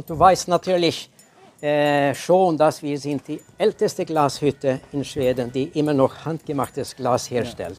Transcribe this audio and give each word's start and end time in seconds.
Und 0.00 0.08
du 0.08 0.18
weißt 0.18 0.48
natürlich 0.48 1.10
äh, 1.60 2.14
schon, 2.14 2.56
dass 2.56 2.82
wir 2.82 2.98
sind 2.98 3.28
die 3.28 3.38
älteste 3.58 4.06
Glashütte 4.06 4.80
in 4.92 5.04
Schweden, 5.04 5.52
die 5.52 5.64
immer 5.78 5.92
noch 5.92 6.24
handgemachtes 6.24 6.96
Glas 6.96 7.30
herstellt. 7.30 7.76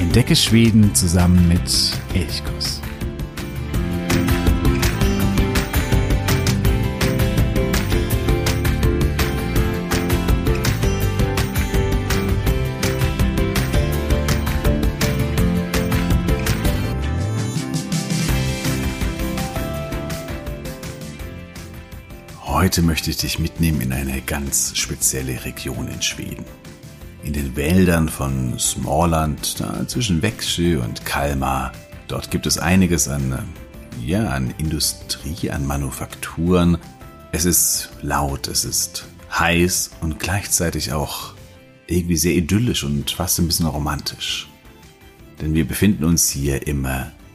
Entdecke 0.00 0.34
Schweden 0.34 0.94
zusammen 0.94 1.46
mit 1.48 1.70
Elchkuss. 2.14 2.81
Heute 22.62 22.80
möchte 22.80 23.10
ich 23.10 23.16
dich 23.16 23.40
mitnehmen 23.40 23.80
in 23.80 23.92
eine 23.92 24.20
ganz 24.20 24.78
spezielle 24.78 25.44
Region 25.44 25.88
in 25.88 26.00
Schweden 26.00 26.44
in 27.24 27.32
den 27.32 27.56
Wäldern 27.56 28.08
von 28.08 28.56
Småland, 28.56 29.60
zwischen 29.88 30.22
Växjö 30.22 30.80
und 30.80 31.04
Kalmar. 31.04 31.72
Dort 32.06 32.30
gibt 32.30 32.46
es 32.46 32.58
einiges 32.58 33.08
an, 33.08 33.36
ja, 34.00 34.28
an 34.28 34.54
Industrie, 34.58 35.50
an 35.50 35.66
Manufakturen. 35.66 36.78
Es 37.32 37.46
ist 37.46 37.88
laut, 38.00 38.46
es 38.46 38.64
ist 38.64 39.06
heiß 39.36 39.90
und 40.00 40.20
gleichzeitig 40.20 40.92
auch 40.92 41.34
irgendwie 41.88 42.16
sehr 42.16 42.34
idyllisch 42.34 42.84
und 42.84 43.10
fast 43.10 43.40
ein 43.40 43.48
bisschen 43.48 43.66
romantisch. 43.66 44.48
Denn 45.40 45.52
wir 45.54 45.66
befinden 45.66 46.04
uns 46.04 46.30
hier 46.30 46.64
im 46.68 46.86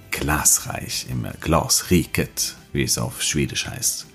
Glasreich, 0.09 1.07
im 1.09 1.27
Glasriket, 1.41 2.55
wie 2.71 2.83
es 2.83 2.97
auf 2.97 3.21
Schwedisch 3.21 3.67
heißt. 3.67 4.07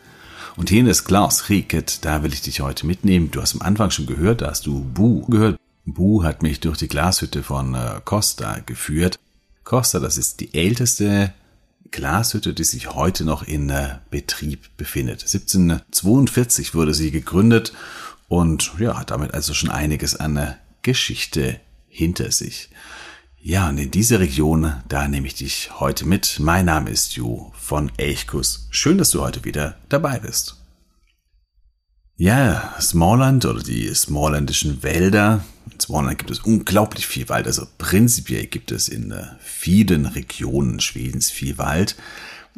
Und 0.57 0.69
hier 0.69 0.81
in 0.81 0.87
das 0.87 1.05
Glasriket, 1.05 2.05
da 2.05 2.23
will 2.23 2.33
ich 2.33 2.43
dich 2.43 2.61
heute 2.61 2.87
mitnehmen. 2.87 3.31
Du 3.31 3.41
hast 3.41 3.55
am 3.55 3.63
Anfang 3.63 3.91
schon 3.91 4.07
gehört, 4.07 4.43
da 4.43 4.51
hast 4.51 4.67
du 4.67 4.81
Bu 4.81 5.23
gehört. 5.27 5.59
Bu 5.85 6.23
hat 6.23 6.43
mich 6.43 6.61
durch 6.61 6.79
die 6.79 6.89
Glashütte 6.89 7.43
von 7.43 7.75
äh, 7.75 8.01
Costa 8.05 8.61
geführt. 8.65 9.19
Costa, 9.65 9.99
das 9.99 10.19
ist 10.19 10.41
die 10.41 10.55
älteste 10.55 11.33
Glashütte, 11.91 12.55
die 12.55 12.65
sich 12.65 12.95
heute 12.95 13.25
noch 13.25 13.43
in 13.43 13.71
äh, 13.71 13.97
Betrieb 14.11 14.77
befindet. 14.77 15.23
1742 15.23 16.75
wurde 16.75 16.95
sie 16.95 17.11
gegründet 17.11 17.73
und 18.29 18.73
ja, 18.79 18.99
hat 18.99 19.11
damit 19.11 19.35
also 19.35 19.55
schon 19.55 19.71
einiges 19.71 20.15
an 20.17 20.37
äh, 20.37 20.55
Geschichte 20.83 21.61
hinter 21.89 22.31
sich. 22.31 22.71
Ja, 23.45 23.69
und 23.69 23.79
in 23.79 23.91
diese 23.91 24.21
Region, 24.21 24.73
da 24.89 25.09
nehme 25.09 25.27
ich 25.27 25.35
dich 25.35 25.81
heute 25.81 26.07
mit. 26.07 26.39
Mein 26.39 26.67
Name 26.67 26.91
ist 26.91 27.17
Ju 27.17 27.51
von 27.55 27.91
Elchkus. 27.97 28.69
Schön, 28.71 28.99
dass 28.99 29.11
du 29.11 29.21
heute 29.21 29.45
wieder 29.45 29.75
dabei 29.89 30.21
bist. 30.21 30.59
Ja, 32.15 32.73
Smallland 32.81 33.45
oder 33.45 33.61
die 33.61 33.93
smallländischen 33.97 34.85
Wälder. 34.85 35.45
In 35.73 35.81
Smallland 35.81 36.19
gibt 36.19 36.31
es 36.31 36.39
unglaublich 36.39 37.05
viel 37.05 37.29
Wald. 37.29 37.49
Also 37.49 37.67
prinzipiell 37.79 38.47
gibt 38.47 38.71
es 38.71 38.89
in 38.89 39.11
äh, 39.11 39.25
vielen 39.41 40.07
Regionen 40.07 40.79
Schwedens 40.79 41.29
viel 41.29 41.59
Wald. 41.59 41.97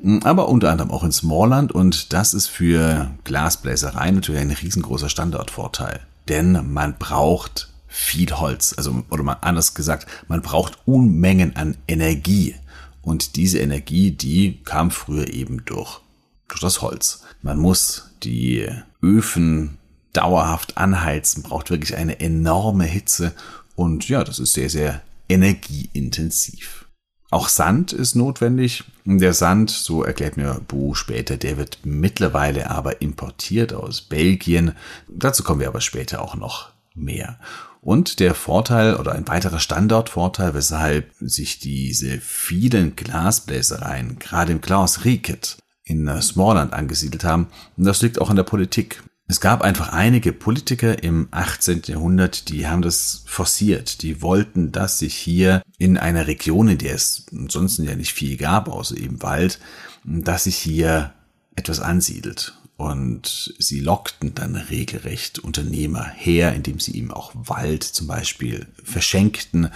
Hm, 0.03 0.23
aber 0.23 0.51
unter 0.51 0.71
anderem 0.71 0.91
auch 0.91 1.03
in 1.03 1.13
Smallland 1.13 1.73
und 1.73 2.13
das 2.13 2.35
ist 2.35 2.49
für 2.49 3.11
Glasbläserei 3.25 4.11
natürlich 4.11 4.43
ein 4.43 4.51
riesengroßer 4.51 5.09
Standortvorteil. 5.09 6.01
Denn 6.29 6.75
man 6.75 6.99
braucht 6.99 7.71
viel 7.95 8.33
Holz. 8.33 8.75
Also, 8.77 9.05
oder 9.11 9.23
mal 9.23 9.39
anders 9.41 9.75
gesagt, 9.75 10.07
man 10.27 10.43
braucht 10.43 10.79
Unmengen 10.85 11.55
an 11.55 11.77
Energie. 11.87 12.57
Und 13.03 13.37
diese 13.37 13.59
Energie, 13.59 14.11
die 14.11 14.63
kam 14.65 14.91
früher 14.91 15.33
eben 15.33 15.65
durch, 15.65 16.01
durch 16.49 16.61
das 16.61 16.83
Holz. 16.83 17.23
Man 17.43 17.59
muss 17.59 18.11
die 18.23 18.69
Öfen 19.03 19.79
dauerhaft 20.13 20.77
anheizen, 20.77 21.43
braucht 21.43 21.71
wirklich 21.71 21.97
eine 21.97 22.21
enorme 22.21 22.85
Hitze 22.85 23.33
und 23.77 24.09
ja, 24.09 24.25
das 24.25 24.39
ist 24.39 24.55
sehr, 24.55 24.71
sehr 24.71 25.03
energieintensiv. 25.29 26.87
Auch 27.31 27.49
Sand 27.49 27.93
ist 27.93 28.15
notwendig. 28.15 28.85
Der 29.05 29.35
Sand, 29.35 29.71
so 29.71 30.05
erklärt 30.05 30.37
mir 30.37 30.61
Bu 30.69 30.95
später, 30.95 31.37
der 31.37 31.57
wird 31.57 31.81
mittlerweile 31.83 32.71
aber 32.71 33.03
importiert 33.03 33.73
aus 33.73 34.03
Belgien. 34.03 34.73
Dazu 35.09 35.43
kommen 35.43 35.61
wir 35.61 35.69
aber 35.69 35.81
später 35.81 36.23
auch 36.23 36.37
noch 36.37 36.71
mehr. 36.95 37.41
Und 37.85 38.19
der 38.19 38.35
Vorteil 38.35 38.97
oder 38.97 39.13
ein 39.13 39.29
weiterer 39.29 39.59
Standortvorteil, 39.59 40.55
weshalb 40.55 41.13
sich 41.21 41.59
diese 41.59 42.19
vielen 42.19 42.97
Glasbläsereien 42.97 44.19
gerade 44.19 44.53
im 44.53 44.63
Klaus 44.63 45.05
Rieket 45.05 45.59
in 45.85 46.09
Smallland 46.23 46.73
angesiedelt 46.73 47.25
haben. 47.25 47.49
Und 47.77 47.85
das 47.85 48.01
liegt 48.01 48.23
auch 48.23 48.31
an 48.31 48.37
der 48.37 48.43
Politik. 48.45 49.03
Es 49.27 49.39
gab 49.39 49.61
einfach 49.61 49.93
einige 49.93 50.33
Politiker 50.33 51.03
im 51.03 51.29
18. 51.31 51.83
Jahrhundert, 51.85 52.49
die 52.49 52.67
haben 52.67 52.81
das 52.81 53.23
forciert. 53.27 54.01
Die 54.01 54.23
wollten, 54.23 54.73
dass 54.73 54.99
sich 54.99 55.15
hier 55.15 55.61
in 55.77 55.99
einer 55.99 56.27
Region, 56.27 56.69
in 56.69 56.79
der 56.79 56.95
es 56.95 57.27
ansonsten 57.33 57.85
ja 57.85 57.97
nicht 57.97 58.15
viel 58.15 58.39
gab, 58.39 58.69
außer 58.69 58.97
eben 58.97 59.23
Wald, 59.23 59.61
dass 60.05 60.45
sich 60.45 60.57
hier 60.57 61.13
etwas 61.55 61.81
ansiedelt. 61.81 62.55
Und 62.77 63.55
sie 63.59 63.79
lockten 63.79 64.35
dann 64.35 64.57
regelrecht 64.57 65.39
Unternehmer 65.39 66.05
her, 66.05 66.55
indem 66.55 66.81
sie 66.81 66.91
ihm 66.93 67.13
auch 67.13 67.31
Wald 67.35 67.85
zum 67.85 68.09
Beispiel 68.09 68.67
verschenkten, 68.83 69.71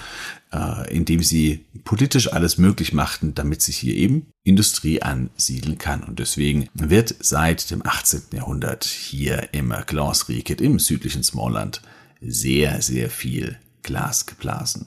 äh, 0.52 0.92
indem 0.92 1.22
sie 1.22 1.66
politisch 1.84 2.32
alles 2.32 2.58
möglich 2.58 2.92
machten, 2.92 3.34
damit 3.34 3.62
sich 3.62 3.76
hier 3.76 3.94
eben 3.94 4.26
Industrie 4.42 5.00
ansiedeln 5.00 5.78
kann. 5.78 6.02
Und 6.02 6.18
deswegen 6.18 6.68
wird 6.74 7.14
seit 7.20 7.70
dem 7.70 7.86
18. 7.86 8.22
Jahrhundert 8.32 8.84
hier 8.84 9.50
im 9.52 9.72
Glasriket 9.86 10.60
im 10.60 10.80
südlichen 10.80 11.22
Smallland 11.22 11.82
sehr, 12.20 12.82
sehr 12.82 13.10
viel 13.10 13.58
Glas 13.84 14.26
geblasen. 14.26 14.86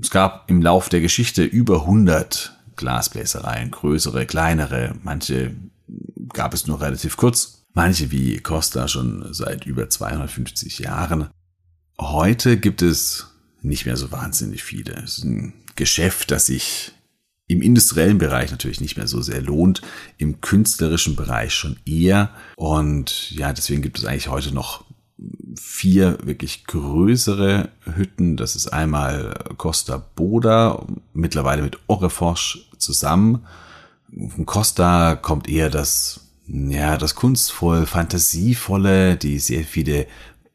Es 0.00 0.10
gab 0.10 0.48
im 0.48 0.62
Lauf 0.62 0.88
der 0.88 1.02
Geschichte 1.02 1.44
über 1.44 1.82
100 1.82 2.56
Glasbläsereien, 2.76 3.70
größere, 3.70 4.24
kleinere, 4.24 4.94
manche 5.02 5.54
gab 6.32 6.54
es 6.54 6.66
nur 6.66 6.80
relativ 6.80 7.16
kurz. 7.16 7.64
Manche 7.72 8.10
wie 8.10 8.38
Costa 8.38 8.88
schon 8.88 9.32
seit 9.32 9.66
über 9.66 9.88
250 9.88 10.80
Jahren. 10.80 11.28
Heute 12.00 12.56
gibt 12.56 12.82
es 12.82 13.28
nicht 13.62 13.86
mehr 13.86 13.96
so 13.96 14.10
wahnsinnig 14.10 14.62
viele. 14.64 14.94
Es 14.94 15.18
ist 15.18 15.24
ein 15.24 15.52
Geschäft, 15.76 16.30
das 16.30 16.46
sich 16.46 16.92
im 17.46 17.62
industriellen 17.62 18.18
Bereich 18.18 18.50
natürlich 18.50 18.80
nicht 18.80 18.96
mehr 18.96 19.08
so 19.08 19.22
sehr 19.22 19.42
lohnt, 19.42 19.82
im 20.18 20.40
künstlerischen 20.40 21.16
Bereich 21.16 21.54
schon 21.54 21.78
eher. 21.84 22.30
Und 22.56 23.30
ja, 23.32 23.52
deswegen 23.52 23.82
gibt 23.82 23.98
es 23.98 24.04
eigentlich 24.04 24.28
heute 24.28 24.54
noch 24.54 24.84
vier 25.58 26.18
wirklich 26.22 26.64
größere 26.66 27.68
Hütten. 27.96 28.36
Das 28.36 28.56
ist 28.56 28.68
einmal 28.68 29.34
Costa 29.58 29.96
Boda, 29.98 30.86
mittlerweile 31.12 31.62
mit 31.62 31.78
Orreforsch 31.86 32.68
zusammen 32.78 33.44
von 34.28 34.46
Costa 34.46 35.16
kommt 35.16 35.48
eher 35.48 35.70
das, 35.70 36.20
ja, 36.46 36.96
das 36.96 37.14
kunstvoll, 37.14 37.86
fantasievolle, 37.86 39.16
die 39.16 39.38
sehr 39.38 39.64
viele 39.64 40.06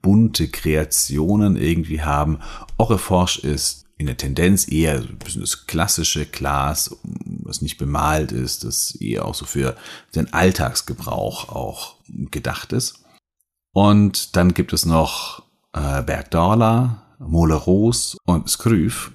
bunte 0.01 0.47
Kreationen 0.47 1.55
irgendwie 1.55 2.01
haben. 2.01 2.39
Oreforsch 2.77 3.39
ist 3.39 3.85
in 3.97 4.07
der 4.07 4.17
Tendenz 4.17 4.69
eher 4.69 4.95
ein 4.95 5.17
bisschen 5.17 5.41
das 5.41 5.67
klassische 5.67 6.25
Glas, 6.25 6.95
was 7.43 7.61
nicht 7.61 7.77
bemalt 7.77 8.31
ist, 8.31 8.63
das 8.65 8.95
eher 8.95 9.25
auch 9.25 9.35
so 9.35 9.45
für 9.45 9.75
den 10.13 10.33
Alltagsgebrauch 10.33 11.49
auch 11.49 11.95
gedacht 12.07 12.73
ist. 12.73 13.05
Und 13.71 14.35
dann 14.35 14.53
gibt 14.53 14.73
es 14.73 14.85
noch 14.85 15.43
äh, 15.73 16.03
Bergdala, 16.03 17.01
Moleros 17.19 18.17
und 18.25 18.49
Skryf. 18.49 19.11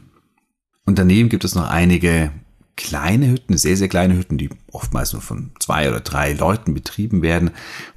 Und 0.87 0.99
daneben 0.99 1.29
gibt 1.29 1.45
es 1.45 1.55
noch 1.55 1.69
einige 1.69 2.33
kleine 2.77 3.31
Hütten, 3.31 3.57
sehr, 3.59 3.77
sehr 3.77 3.89
kleine 3.89 4.17
Hütten, 4.17 4.39
die 4.39 4.51
oftmals 4.73 5.13
nur 5.13 5.23
von 5.23 5.53
zwei 5.61 5.89
oder 5.89 6.01
drei 6.01 6.33
Leuten 6.33 6.75
betrieben 6.75 7.23
werden. 7.23 7.51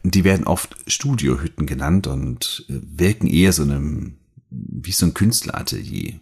Und 0.03 0.15
die 0.15 0.23
werden 0.23 0.45
oft 0.45 0.75
Studiohütten 0.87 1.65
genannt 1.65 2.07
und 2.07 2.65
äh, 2.69 2.73
wirken 2.81 3.27
eher 3.27 3.53
so 3.53 3.63
einem, 3.63 4.17
wie 4.49 4.91
so 4.91 5.05
ein 5.05 5.13
Künstleratelier. 5.13 6.19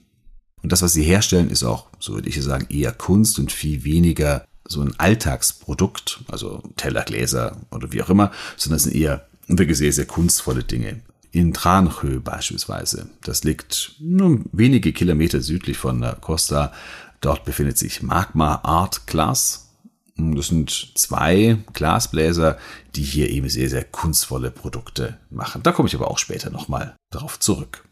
Und 0.61 0.71
das, 0.71 0.81
was 0.81 0.93
sie 0.93 1.03
herstellen, 1.03 1.49
ist 1.49 1.63
auch, 1.63 1.87
so 1.99 2.13
würde 2.13 2.29
ich 2.29 2.41
sagen, 2.41 2.67
eher 2.69 2.91
Kunst 2.91 3.39
und 3.39 3.51
viel 3.51 3.83
weniger 3.83 4.45
so 4.67 4.81
ein 4.81 4.93
Alltagsprodukt, 4.97 6.23
also 6.27 6.61
Teller, 6.77 7.03
Gläser 7.03 7.57
oder 7.71 7.91
wie 7.91 8.01
auch 8.01 8.09
immer, 8.09 8.31
sondern 8.57 8.77
es 8.77 8.83
sind 8.83 8.95
eher 8.95 9.27
wirklich 9.47 9.77
sehr, 9.77 9.91
sehr 9.91 10.05
kunstvolle 10.05 10.63
Dinge. 10.63 11.01
In 11.31 11.53
Tranchö 11.53 12.19
beispielsweise, 12.19 13.09
das 13.23 13.43
liegt 13.43 13.95
nur 13.99 14.41
wenige 14.51 14.91
Kilometer 14.91 15.41
südlich 15.41 15.77
von 15.77 16.05
Costa 16.19 16.73
Dort 17.21 17.45
befindet 17.45 17.77
sich 17.77 18.01
Magma 18.01 18.61
Art 18.63 19.05
Class. 19.07 19.69
Das 20.17 20.47
sind 20.47 20.91
zwei 20.95 21.57
Glasbläser, 21.73 22.57
die 22.95 23.03
hier 23.03 23.29
eben 23.29 23.47
sehr, 23.47 23.69
sehr 23.69 23.83
kunstvolle 23.83 24.51
Produkte 24.51 25.17
machen. 25.29 25.63
Da 25.63 25.71
komme 25.71 25.87
ich 25.87 25.95
aber 25.95 26.11
auch 26.11 26.17
später 26.17 26.49
nochmal 26.49 26.95
darauf 27.11 27.39
zurück. 27.39 27.83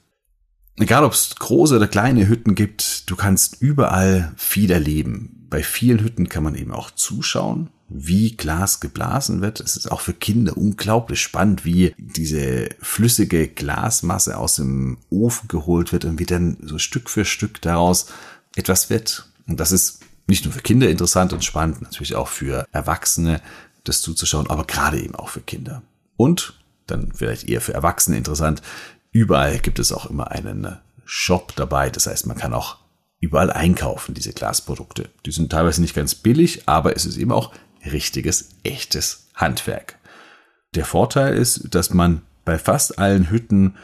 Egal 0.78 1.04
ob 1.04 1.14
es 1.14 1.36
große 1.36 1.76
oder 1.76 1.88
kleine 1.88 2.28
Hütten 2.28 2.56
gibt, 2.56 3.10
du 3.10 3.16
kannst 3.16 3.62
überall 3.62 4.34
viel 4.38 4.72
erleben. 4.72 5.46
Bei 5.50 5.62
vielen 5.62 6.00
Hütten 6.00 6.30
kann 6.30 6.44
man 6.44 6.56
eben 6.56 6.72
auch 6.72 6.92
zuschauen, 6.92 7.70
wie 7.90 8.38
Glas 8.38 8.80
geblasen 8.80 9.42
wird. 9.42 9.60
Es 9.60 9.76
ist 9.76 9.92
auch 9.92 10.00
für 10.00 10.14
Kinder 10.14 10.56
unglaublich 10.56 11.22
spannend, 11.22 11.66
wie 11.66 11.94
diese 11.98 12.70
flüssige 12.82 13.48
Glasmasse 13.48 14.38
aus 14.38 14.56
dem 14.56 15.00
Ofen 15.10 15.48
geholt 15.48 15.92
wird 15.92 16.06
und 16.06 16.20
wie 16.20 16.26
dann 16.26 16.58
so 16.62 16.78
Stück 16.78 17.10
für 17.10 17.26
Stück 17.26 17.62
daraus 17.62 18.08
etwas 18.56 18.90
wird. 18.90 19.28
Und 19.48 19.60
das 19.60 19.72
ist 19.72 20.00
nicht 20.28 20.46
nur 20.46 20.54
für 20.54 20.62
Kinder 20.62 20.90
interessant 20.90 21.34
und 21.34 21.44
spannend, 21.44 21.82
natürlich 21.82 22.16
auch 22.16 22.28
für 22.28 22.66
Erwachsene, 22.72 23.42
das 23.84 24.02
zuzuschauen, 24.02 24.50
aber 24.50 24.66
gerade 24.66 25.02
eben 25.02 25.16
auch 25.16 25.30
für 25.30 25.42
Kinder. 25.42 25.82
Und 26.18 26.54
dann 26.88 27.12
vielleicht 27.14 27.48
eher 27.48 27.62
für 27.62 27.74
Erwachsene 27.74 28.18
interessant. 28.18 28.62
Überall 29.12 29.60
gibt 29.60 29.80
es 29.80 29.92
auch 29.92 30.10
immer 30.10 30.32
einen 30.32 30.78
Shop 31.06 31.56
dabei. 31.56 31.90
Das 31.90 32.08
heißt, 32.08 32.28
man 32.28 32.38
kann 32.38 32.54
auch 32.54 32.78
überall 33.20 33.52
einkaufen, 33.52 34.14
diese 34.14 34.34
Glasprodukte. 34.34 35.10
Die 35.26 35.32
sind 35.32 35.52
teilweise 35.52 35.82
nicht 35.82 35.96
ganz 35.96 36.16
billig, 36.16 36.64
aber 36.68 36.96
es 36.96 37.06
ist 37.06 37.18
eben 37.18 37.32
auch 37.32 37.52
richtiges, 37.86 38.50
echtes 38.64 39.28
Handwerk. 39.36 39.98
Der 40.76 40.86
Vorteil 40.86 41.36
ist, 41.36 41.74
dass 41.74 41.92
man 41.92 42.22
bei 42.46 42.58
fast 42.60 43.00
allen 43.00 43.30
Hütten 43.30 43.76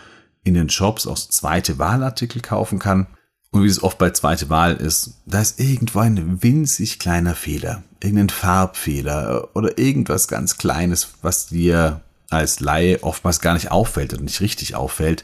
in 0.44 0.54
den 0.54 0.70
Shops 0.70 1.08
auch 1.08 1.18
zweite 1.18 1.80
Wahlartikel 1.80 2.42
kaufen 2.42 2.80
kann. 2.80 3.08
Und 3.56 3.64
wie 3.64 3.68
es 3.68 3.82
oft 3.82 3.98
bei 3.98 4.10
zweite 4.10 4.50
Wahl 4.50 4.76
ist, 4.76 5.14
da 5.26 5.40
ist 5.40 5.62
irgendwo 5.62 6.00
ein 6.00 6.44
winzig 6.44 7.00
kleiner 7.00 7.36
Fehler, 7.36 7.84
irgendein 8.02 8.28
Farbfehler 8.28 9.48
oder 9.56 9.78
irgendwas 9.78 10.28
ganz 10.28 10.58
Kleines, 10.58 11.14
was 11.22 11.48
dir 11.48 12.02
als 12.30 12.60
Laie 12.60 13.02
oftmals 13.02 13.40
gar 13.40 13.54
nicht 13.54 13.72
auffällt 13.72 14.14
und 14.14 14.26
nicht 14.26 14.42
richtig 14.42 14.76
auffällt. 14.76 15.24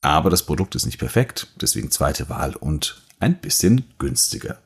Aber 0.00 0.30
das 0.30 0.44
Produkt 0.44 0.74
ist 0.76 0.86
nicht 0.86 0.96
perfekt, 0.96 1.48
deswegen 1.60 1.90
zweite 1.90 2.30
Wahl 2.30 2.56
und 2.56 3.02
ein 3.20 3.38
bisschen 3.38 3.84
günstiger. 3.98 4.56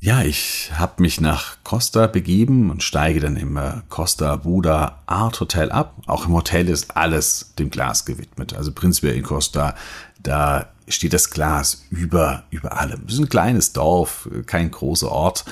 Ja, 0.00 0.22
ich 0.22 0.72
habe 0.74 1.00
mich 1.00 1.20
nach 1.20 1.58
Costa 1.62 2.08
begeben 2.08 2.70
und 2.70 2.82
steige 2.82 3.20
dann 3.20 3.36
im 3.36 3.56
äh, 3.56 3.82
Costa 3.88 4.34
Buda 4.34 5.02
Art 5.06 5.38
Hotel 5.38 5.70
ab. 5.70 5.94
Auch 6.06 6.26
im 6.26 6.32
Hotel 6.32 6.68
ist 6.68 6.96
alles 6.96 7.54
dem 7.56 7.70
Glas 7.70 8.04
gewidmet. 8.04 8.54
Also 8.54 8.72
prinzipiell 8.72 9.14
in 9.14 9.22
Costa, 9.22 9.76
da 10.22 10.70
steht 10.90 11.12
das 11.12 11.30
Glas 11.30 11.84
über, 11.90 12.44
über 12.50 12.78
allem. 12.78 13.04
Es 13.06 13.14
ist 13.14 13.20
ein 13.20 13.28
kleines 13.28 13.72
Dorf, 13.72 14.28
kein 14.46 14.70
großer 14.70 15.10
Ort 15.10 15.44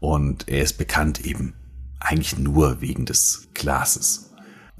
und 0.00 0.48
er 0.48 0.62
ist 0.62 0.78
bekannt 0.78 1.24
eben 1.24 1.54
eigentlich 2.00 2.38
nur 2.38 2.80
wegen 2.80 3.06
des 3.06 3.48
Glases. 3.54 4.30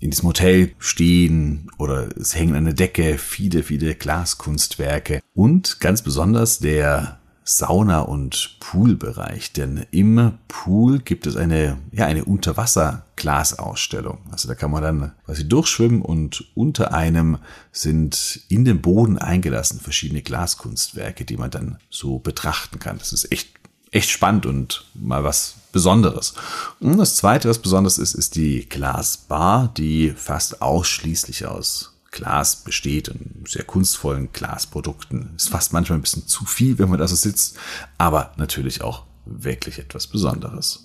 In 0.00 0.10
diesem 0.10 0.28
Hotel 0.28 0.72
stehen 0.78 1.70
oder 1.78 2.08
es 2.16 2.34
hängen 2.37 2.55
an 2.55 2.64
der 2.64 2.75
Decke 2.75 3.19
viele, 3.19 3.64
viele 3.64 3.96
Glaskunstwerke 3.96 5.20
und 5.34 5.81
ganz 5.81 6.02
besonders 6.02 6.61
der 6.61 7.17
Sauna- 7.48 8.00
und 8.00 8.56
Poolbereich, 8.60 9.54
denn 9.54 9.86
im 9.90 10.32
Pool 10.48 10.98
gibt 10.98 11.26
es 11.26 11.34
eine, 11.34 11.78
ja, 11.92 12.04
eine 12.04 12.26
Unterwasser-Glasausstellung. 12.26 14.18
Also 14.30 14.48
da 14.48 14.54
kann 14.54 14.70
man 14.70 14.82
dann 14.82 15.12
quasi 15.24 15.48
durchschwimmen 15.48 16.02
und 16.02 16.44
unter 16.54 16.92
einem 16.92 17.38
sind 17.72 18.42
in 18.50 18.66
den 18.66 18.82
Boden 18.82 19.16
eingelassen 19.16 19.80
verschiedene 19.80 20.20
Glaskunstwerke, 20.20 21.24
die 21.24 21.38
man 21.38 21.50
dann 21.50 21.78
so 21.88 22.18
betrachten 22.18 22.80
kann. 22.80 22.98
Das 22.98 23.14
ist 23.14 23.32
echt, 23.32 23.48
echt 23.92 24.10
spannend 24.10 24.44
und 24.44 24.84
mal 24.92 25.24
was 25.24 25.54
Besonderes. 25.72 26.34
Und 26.80 26.98
das 26.98 27.16
zweite, 27.16 27.48
was 27.48 27.60
besonders 27.60 27.96
ist, 27.96 28.12
ist 28.12 28.34
die 28.34 28.68
Glasbar, 28.68 29.72
die 29.74 30.10
fast 30.10 30.60
ausschließlich 30.60 31.46
aus 31.46 31.97
Glas 32.18 32.56
besteht 32.56 33.08
und 33.08 33.48
sehr 33.48 33.62
kunstvollen 33.62 34.32
Glasprodukten. 34.32 35.34
Ist 35.36 35.50
fast 35.50 35.72
manchmal 35.72 35.98
ein 35.98 36.02
bisschen 36.02 36.26
zu 36.26 36.44
viel, 36.44 36.78
wenn 36.78 36.88
man 36.88 36.98
da 36.98 37.06
so 37.06 37.14
sitzt, 37.14 37.56
aber 37.96 38.32
natürlich 38.36 38.82
auch 38.82 39.04
wirklich 39.24 39.78
etwas 39.78 40.08
Besonderes. 40.08 40.84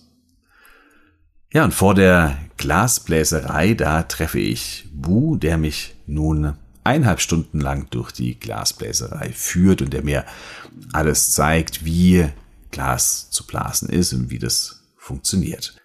Ja, 1.51 1.63
und 1.63 1.73
vor 1.73 1.95
der 1.95 2.37
Glasbläserei, 2.57 3.73
da 3.73 4.03
treffe 4.03 4.39
ich 4.39 4.87
Bu, 4.93 5.35
der 5.35 5.57
mich 5.57 5.95
nun 6.05 6.53
eineinhalb 6.83 7.19
Stunden 7.19 7.59
lang 7.59 7.87
durch 7.89 8.11
die 8.11 8.39
Glasbläserei 8.39 9.31
führt 9.31 9.81
und 9.81 9.91
der 9.91 10.03
mir 10.03 10.25
alles 10.91 11.31
zeigt, 11.31 11.83
wie 11.83 12.29
Glas 12.69 13.31
zu 13.31 13.47
blasen 13.47 13.89
ist 13.89 14.13
und 14.13 14.29
wie 14.29 14.39
das 14.39 14.83
funktioniert. 14.97 15.75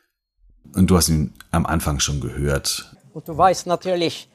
Und 0.74 0.90
du 0.90 0.96
hast 0.96 1.08
ihn 1.08 1.32
am 1.52 1.64
Anfang 1.64 2.00
schon 2.00 2.20
gehört. 2.20 2.94
Und 3.14 3.26
du 3.26 3.36
weißt 3.36 3.66
natürlich, 3.66 4.28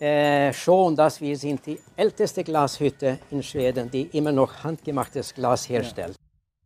äh, 0.00 0.52
schon, 0.52 0.94
dass 0.94 1.20
wir 1.20 1.36
sind 1.36 1.66
die 1.66 1.78
älteste 1.96 2.44
Glashütte 2.44 3.18
in 3.30 3.42
Schweden, 3.42 3.90
die 3.90 4.02
immer 4.12 4.32
noch 4.32 4.62
handgemachtes 4.62 5.34
Glas 5.34 5.68
herstellt. 5.68 6.16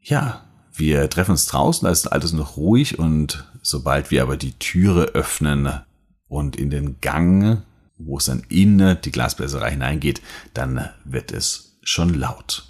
Ja, 0.00 0.42
wir 0.74 1.08
treffen 1.08 1.32
uns 1.32 1.46
draußen, 1.46 1.86
da 1.86 1.92
ist 1.92 2.06
alles 2.06 2.32
noch 2.32 2.56
ruhig 2.56 2.98
und 2.98 3.46
sobald 3.62 4.10
wir 4.10 4.22
aber 4.22 4.36
die 4.36 4.52
Türe 4.58 5.04
öffnen 5.14 5.82
und 6.28 6.56
in 6.56 6.70
den 6.70 7.00
Gang, 7.00 7.62
wo 7.98 8.18
es 8.18 8.26
dann 8.26 8.42
in 8.48 8.98
die 9.02 9.12
Glasbläserei 9.12 9.70
hineingeht, 9.70 10.20
dann 10.54 10.90
wird 11.04 11.32
es 11.32 11.78
schon 11.82 12.14
laut. 12.14 12.64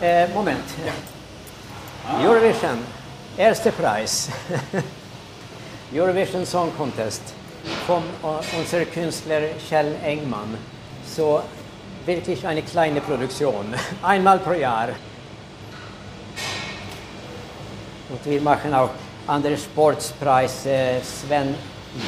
Äh, 0.00 0.28
Moment. 0.28 0.64
Ja. 0.86 2.26
Eurovision, 2.26 2.78
erster 3.36 3.70
Preis. 3.72 4.28
Eurovision 5.92 6.46
Song 6.46 6.70
Contest 6.76 7.34
von 7.86 8.02
unser 8.58 8.84
Künstler 8.84 9.40
Kjell 9.68 9.94
Engman. 10.04 10.56
Så 11.04 11.42
wirklich 12.06 12.46
eine 12.46 12.62
kleine 12.62 13.00
Produktion, 13.00 13.74
einmal 14.02 14.38
pro 14.38 14.52
Jahr. 14.52 14.90
Und 18.08 18.24
wir 18.24 18.40
machen 18.40 18.72
auch 18.74 18.90
andere 19.26 19.56
Sportspreise, 19.56 21.00
Sven 21.02 21.54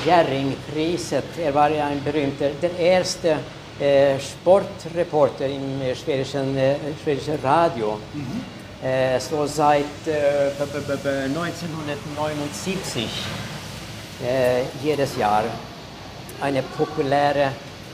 Jerring-priset. 0.04 1.38
Er 1.38 1.54
var 1.54 1.70
en 1.70 2.02
berühmter, 2.02 2.50
den 2.60 2.76
erste 2.78 3.38
eh, 3.80 4.18
Sportreporter 4.18 5.46
im 5.46 5.80
schwedischen, 5.94 6.56
eh, 6.56 6.76
schwedischen 7.02 7.38
Radio. 7.42 7.98
-hmm. 8.14 8.40
eh, 8.86 9.20
så 9.20 9.46
seit 9.46 10.06
eh, 10.06 10.50
1979 10.60 13.51
äh, 14.24 14.62
jedes 14.82 15.16
Jahr 15.16 15.44
eine 16.40 16.62
populäre 16.62 17.52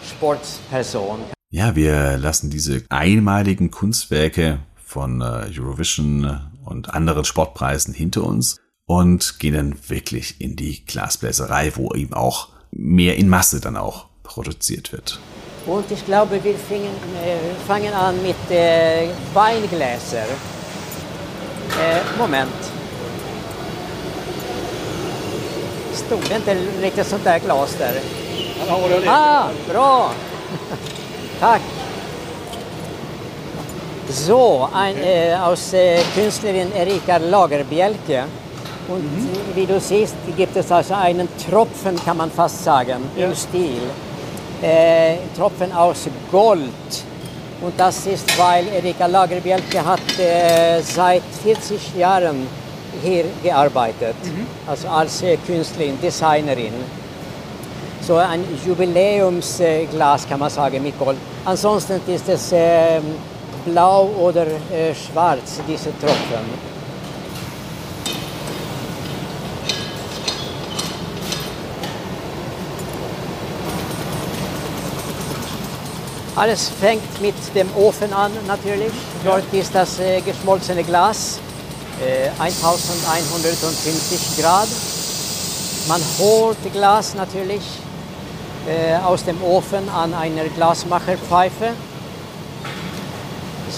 Sportsperson. 0.08 1.20
Ja, 1.50 1.74
wir 1.74 2.18
lassen 2.18 2.50
diese 2.50 2.84
einmaligen 2.88 3.70
Kunstwerke 3.70 4.58
von 4.84 5.20
äh, 5.20 5.50
Eurovision 5.58 6.40
und 6.64 6.94
anderen 6.94 7.24
Sportpreisen 7.24 7.94
hinter 7.94 8.24
uns 8.24 8.58
und 8.86 9.38
gehen 9.38 9.54
dann 9.54 9.76
wirklich 9.88 10.40
in 10.40 10.56
die 10.56 10.84
Glasbläserei, 10.84 11.72
wo 11.76 11.94
eben 11.94 12.14
auch 12.14 12.48
mehr 12.70 13.16
in 13.16 13.28
Masse 13.28 13.60
dann 13.60 13.76
auch 13.76 14.06
produziert 14.22 14.92
wird. 14.92 15.18
Und 15.66 15.90
ich 15.90 16.04
glaube, 16.04 16.42
wir 16.42 16.54
fingen, 16.54 16.94
äh, 17.22 17.66
fangen 17.66 17.92
an 17.92 18.22
mit 18.22 18.50
äh, 18.50 19.08
Weingläser. 19.34 20.24
Äh, 21.78 22.18
Moment. 22.18 22.77
Stod 25.98 26.20
det 26.28 26.36
inte 26.36 26.54
riktigt 26.80 27.06
sånt 27.06 27.24
där 27.24 27.38
glas 27.38 27.76
där? 27.78 28.00
Ah, 29.06 29.48
bra! 29.72 30.10
Tack! 31.40 31.62
So, 34.10 34.68
ein, 34.72 34.96
äh, 34.96 35.48
aus 35.48 35.74
äh, 35.74 36.00
Künstlerin 36.14 36.72
Erika 36.72 37.18
Lagerbjelke. 37.18 38.24
Und 38.88 39.02
mhm. 39.02 39.28
wie 39.54 39.66
du 39.66 39.80
siehst 39.80 40.16
gibt 40.36 40.56
es 40.56 40.72
also 40.72 40.94
einen 40.94 41.28
Tropfen, 41.50 41.96
kann 42.04 42.16
man 42.16 42.30
fast 42.30 42.64
sagen, 42.64 43.02
ja. 43.16 43.26
im 43.26 43.34
Stil. 43.34 43.82
Äh, 44.62 45.16
Tropfen 45.36 45.72
aus 45.72 46.08
Gold. 46.32 47.04
Und 47.60 47.74
das 47.76 48.06
ist, 48.06 48.38
weil 48.38 48.66
Erika 48.68 49.06
Lagerbjelke 49.06 49.84
hat 49.84 50.00
seit 50.82 51.22
40 51.42 51.96
Jahren 51.96 52.46
hier 53.02 53.24
gearbeitet, 53.42 54.16
mhm. 54.24 54.46
also 54.66 54.88
als 54.88 55.22
äh, 55.22 55.36
Künstlerin, 55.36 55.98
Designerin. 56.00 56.72
So 58.00 58.16
ein 58.16 58.42
Jubiläumsglas 58.66 60.28
kann 60.28 60.40
man 60.40 60.50
sagen 60.50 60.82
mit 60.82 60.98
Gold. 60.98 61.18
Ansonsten 61.44 62.00
ist 62.06 62.28
es 62.28 62.52
äh, 62.52 63.00
blau 63.66 64.08
oder 64.18 64.46
äh, 64.46 64.94
schwarz, 64.94 65.60
diese 65.68 65.90
Tropfen. 65.98 66.68
Alles 76.38 76.70
fängt 76.80 77.20
mit 77.20 77.34
dem 77.52 77.68
Ofen 77.76 78.12
an 78.12 78.30
natürlich. 78.46 78.92
Dort 79.24 79.52
ist 79.52 79.74
das 79.74 79.98
äh, 79.98 80.20
geschmolzene 80.20 80.84
Glas 80.84 81.40
1150 82.38 84.42
Grad. 84.42 84.68
Man 85.88 86.00
holt 86.18 86.58
Glas 86.72 87.14
natürlich 87.14 87.62
äh, 88.68 88.96
aus 89.04 89.24
dem 89.24 89.42
Ofen 89.42 89.88
an 89.88 90.14
einer 90.14 90.44
Glasmacherpfeife. 90.44 91.70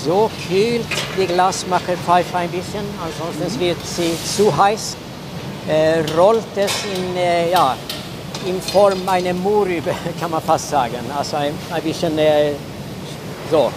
So 0.04 0.30
kühlt 0.48 0.86
die 1.16 1.26
Glasmacherpfeife 1.26 2.36
ein 2.36 2.50
bisschen, 2.50 2.84
ansonsten 3.02 3.56
mhm. 3.56 3.60
wird 3.60 3.86
sie 3.86 4.12
zu 4.36 4.56
heiß. 4.56 4.96
Äh, 5.68 6.00
rollt 6.16 6.42
es 6.56 6.72
in, 6.96 7.16
äh, 7.16 7.52
ja, 7.52 7.76
in 8.46 8.60
Form 8.60 9.08
einer 9.08 9.34
Mohrrübe, 9.34 9.94
kann 10.20 10.30
man 10.30 10.42
fast 10.42 10.70
sagen. 10.70 10.98
Also 11.16 11.36
ein, 11.36 11.54
ein 11.70 11.82
bisschen 11.82 12.18
äh, 12.18 12.52
so. 13.50 13.70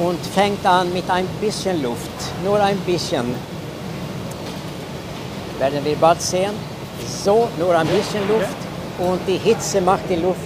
Und 0.00 0.18
fängt 0.34 0.64
an 0.64 0.92
mit 0.92 1.08
ein 1.10 1.26
bisschen 1.40 1.82
Luft, 1.82 2.10
nur 2.42 2.58
ein 2.58 2.78
bisschen. 2.78 3.34
Werden 5.58 5.84
wir 5.84 5.96
bald 5.96 6.22
sehen. 6.22 6.54
So, 7.24 7.48
nur 7.58 7.76
ein 7.76 7.86
bisschen 7.86 8.26
Luft. 8.26 8.56
Und 8.98 9.20
die 9.26 9.38
Hitze 9.38 9.80
macht 9.80 10.08
die 10.08 10.16
Luft, 10.16 10.40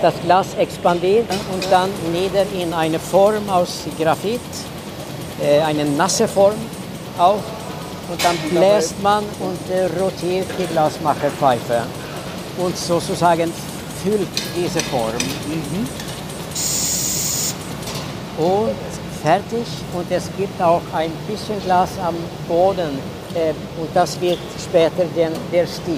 das 0.00 0.14
Glas 0.24 0.54
expandiert 0.58 1.26
und 1.52 1.64
dann 1.70 1.90
nieder 2.12 2.44
in 2.60 2.72
eine 2.72 2.98
Form 2.98 3.48
aus 3.48 3.84
Graphit, 3.98 4.40
äh, 5.42 5.60
eine 5.60 5.84
nasse 5.84 6.26
Form 6.26 6.54
auch. 7.18 7.42
Und 8.10 8.22
dann 8.22 8.36
bläst 8.50 9.00
man 9.02 9.24
und 9.40 9.70
äh, 9.70 9.86
rotiert 10.00 10.46
die 10.58 10.66
Glasmacherpfeife 10.66 11.82
und 12.58 12.76
sozusagen 12.76 13.52
füllt 14.02 14.28
diese 14.54 14.80
Form. 14.80 15.14
Und 18.36 18.74
fertig 19.22 19.64
und 19.94 20.10
es 20.10 20.28
gibt 20.36 20.60
auch 20.60 20.82
ein 20.92 21.10
bisschen 21.28 21.62
Glas 21.64 21.90
am 22.04 22.16
Boden 22.48 22.98
äh, 23.34 23.50
und 23.80 23.88
das 23.94 24.20
wird 24.20 24.38
später 24.58 25.04
den, 25.16 25.32
der 25.52 25.66
Stil. 25.66 25.96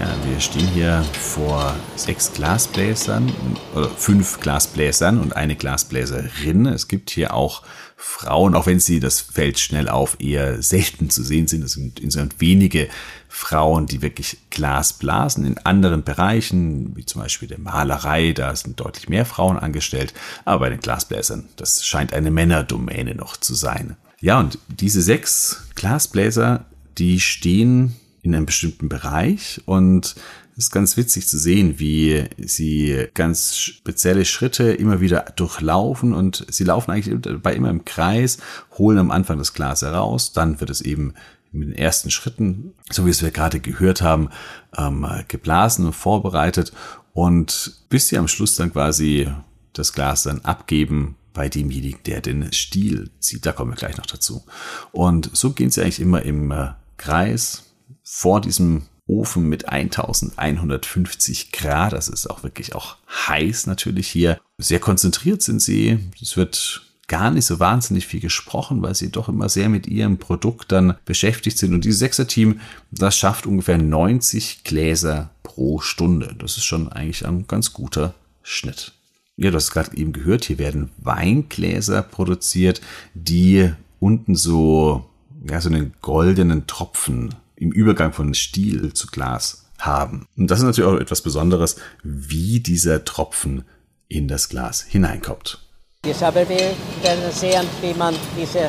Ja, 0.00 0.08
wir 0.24 0.40
stehen 0.40 0.66
hier 0.68 1.04
vor 1.20 1.76
sechs 1.96 2.32
Glasbläsern 2.32 3.30
oder 3.74 3.88
fünf 3.90 4.40
Glasbläsern 4.40 5.20
und 5.20 5.36
eine 5.36 5.54
Glasbläserin. 5.54 6.66
Es 6.66 6.88
gibt 6.88 7.10
hier 7.10 7.34
auch 7.34 7.62
Frauen, 7.96 8.54
auch 8.54 8.66
wenn 8.66 8.80
sie, 8.80 9.00
das 9.00 9.20
fällt 9.20 9.58
schnell 9.58 9.88
auf, 9.88 10.16
eher 10.18 10.62
selten 10.62 11.10
zu 11.10 11.22
sehen 11.22 11.46
sind. 11.46 11.62
Es 11.62 11.72
sind 11.72 12.00
insgesamt 12.00 12.40
wenige 12.40 12.88
Frauen, 13.34 13.86
die 13.86 14.00
wirklich 14.00 14.38
Glas 14.50 14.92
blasen. 14.92 15.44
In 15.44 15.58
anderen 15.58 16.04
Bereichen, 16.04 16.96
wie 16.96 17.04
zum 17.04 17.20
Beispiel 17.20 17.48
der 17.48 17.58
Malerei, 17.58 18.32
da 18.32 18.54
sind 18.54 18.78
deutlich 18.78 19.08
mehr 19.08 19.26
Frauen 19.26 19.58
angestellt. 19.58 20.14
Aber 20.44 20.60
bei 20.60 20.70
den 20.70 20.78
Glasbläsern, 20.78 21.48
das 21.56 21.84
scheint 21.84 22.12
eine 22.12 22.30
Männerdomäne 22.30 23.16
noch 23.16 23.36
zu 23.36 23.54
sein. 23.54 23.96
Ja, 24.20 24.38
und 24.38 24.60
diese 24.68 25.02
sechs 25.02 25.64
Glasbläser, 25.74 26.64
die 26.96 27.18
stehen 27.18 27.96
in 28.22 28.36
einem 28.36 28.46
bestimmten 28.46 28.88
Bereich 28.88 29.60
und 29.66 30.14
es 30.56 30.66
ist 30.66 30.70
ganz 30.70 30.96
witzig 30.96 31.26
zu 31.26 31.36
sehen, 31.36 31.80
wie 31.80 32.26
sie 32.38 33.08
ganz 33.14 33.56
spezielle 33.56 34.24
Schritte 34.24 34.72
immer 34.72 35.00
wieder 35.00 35.24
durchlaufen 35.34 36.14
und 36.14 36.46
sie 36.48 36.62
laufen 36.62 36.92
eigentlich 36.92 37.42
bei 37.42 37.52
immer 37.52 37.70
im 37.70 37.84
Kreis, 37.84 38.38
holen 38.78 38.98
am 38.98 39.10
Anfang 39.10 39.38
das 39.38 39.54
Glas 39.54 39.82
heraus, 39.82 40.32
dann 40.32 40.60
wird 40.60 40.70
es 40.70 40.80
eben 40.80 41.14
mit 41.54 41.68
den 41.68 41.76
ersten 41.76 42.10
Schritten, 42.10 42.74
so 42.90 43.06
wie 43.06 43.10
es 43.10 43.22
wir 43.22 43.30
gerade 43.30 43.60
gehört 43.60 44.02
haben, 44.02 44.30
ähm, 44.76 45.06
geblasen 45.28 45.86
und 45.86 45.92
vorbereitet 45.92 46.72
und 47.12 47.80
bis 47.88 48.08
sie 48.08 48.18
am 48.18 48.28
Schluss 48.28 48.56
dann 48.56 48.72
quasi 48.72 49.28
das 49.72 49.92
Glas 49.92 50.24
dann 50.24 50.40
abgeben 50.40 51.16
bei 51.32 51.48
demjenigen, 51.48 52.00
der 52.06 52.20
den 52.20 52.52
Stiel 52.52 53.10
zieht. 53.18 53.44
Da 53.44 53.52
kommen 53.52 53.72
wir 53.72 53.76
gleich 53.76 53.96
noch 53.96 54.06
dazu. 54.06 54.44
Und 54.92 55.30
so 55.32 55.50
gehen 55.50 55.70
sie 55.70 55.82
eigentlich 55.82 56.00
immer 56.00 56.22
im 56.22 56.50
äh, 56.50 56.70
Kreis 56.96 57.74
vor 58.02 58.40
diesem 58.40 58.82
Ofen 59.06 59.48
mit 59.48 59.68
1150 59.68 61.52
Grad. 61.52 61.92
Das 61.92 62.08
ist 62.08 62.30
auch 62.30 62.42
wirklich 62.42 62.74
auch 62.74 62.96
heiß 63.26 63.66
natürlich 63.66 64.08
hier. 64.08 64.40
Sehr 64.58 64.78
konzentriert 64.78 65.42
sind 65.42 65.60
sie. 65.60 65.98
Es 66.22 66.36
wird 66.36 66.82
gar 67.08 67.30
nicht 67.30 67.46
so 67.46 67.60
wahnsinnig 67.60 68.06
viel 68.06 68.20
gesprochen, 68.20 68.82
weil 68.82 68.94
sie 68.94 69.10
doch 69.10 69.28
immer 69.28 69.48
sehr 69.48 69.68
mit 69.68 69.86
ihrem 69.86 70.18
Produkt 70.18 70.72
dann 70.72 70.94
beschäftigt 71.04 71.58
sind. 71.58 71.74
Und 71.74 71.84
dieses 71.84 72.00
Sechser-Team, 72.00 72.60
das 72.90 73.16
schafft 73.16 73.46
ungefähr 73.46 73.78
90 73.78 74.64
Gläser 74.64 75.30
pro 75.42 75.80
Stunde. 75.80 76.34
Das 76.38 76.56
ist 76.56 76.64
schon 76.64 76.88
eigentlich 76.88 77.26
ein 77.26 77.46
ganz 77.46 77.72
guter 77.72 78.14
Schnitt. 78.42 78.92
Ja, 79.36 79.50
du 79.50 79.56
hast 79.56 79.72
gerade 79.72 79.96
eben 79.96 80.12
gehört, 80.12 80.44
hier 80.44 80.58
werden 80.58 80.90
Weingläser 80.98 82.02
produziert, 82.02 82.80
die 83.14 83.72
unten 83.98 84.36
so, 84.36 85.10
ja, 85.48 85.60
so 85.60 85.68
einen 85.68 85.94
goldenen 86.00 86.66
Tropfen 86.66 87.34
im 87.56 87.72
Übergang 87.72 88.12
von 88.12 88.34
Stiel 88.34 88.92
zu 88.92 89.08
Glas 89.08 89.66
haben. 89.78 90.26
Und 90.36 90.50
das 90.50 90.60
ist 90.60 90.64
natürlich 90.64 90.90
auch 90.90 91.00
etwas 91.00 91.22
Besonderes, 91.22 91.76
wie 92.02 92.60
dieser 92.60 93.04
Tropfen 93.04 93.64
in 94.08 94.28
das 94.28 94.48
Glas 94.48 94.82
hineinkommt. 94.82 95.63
Jetzt 96.04 96.22
aber 96.22 96.48
wir 96.48 96.72
werden 97.02 97.30
sehen, 97.30 97.66
wie 97.80 97.94
man 97.94 98.14
diese 98.36 98.68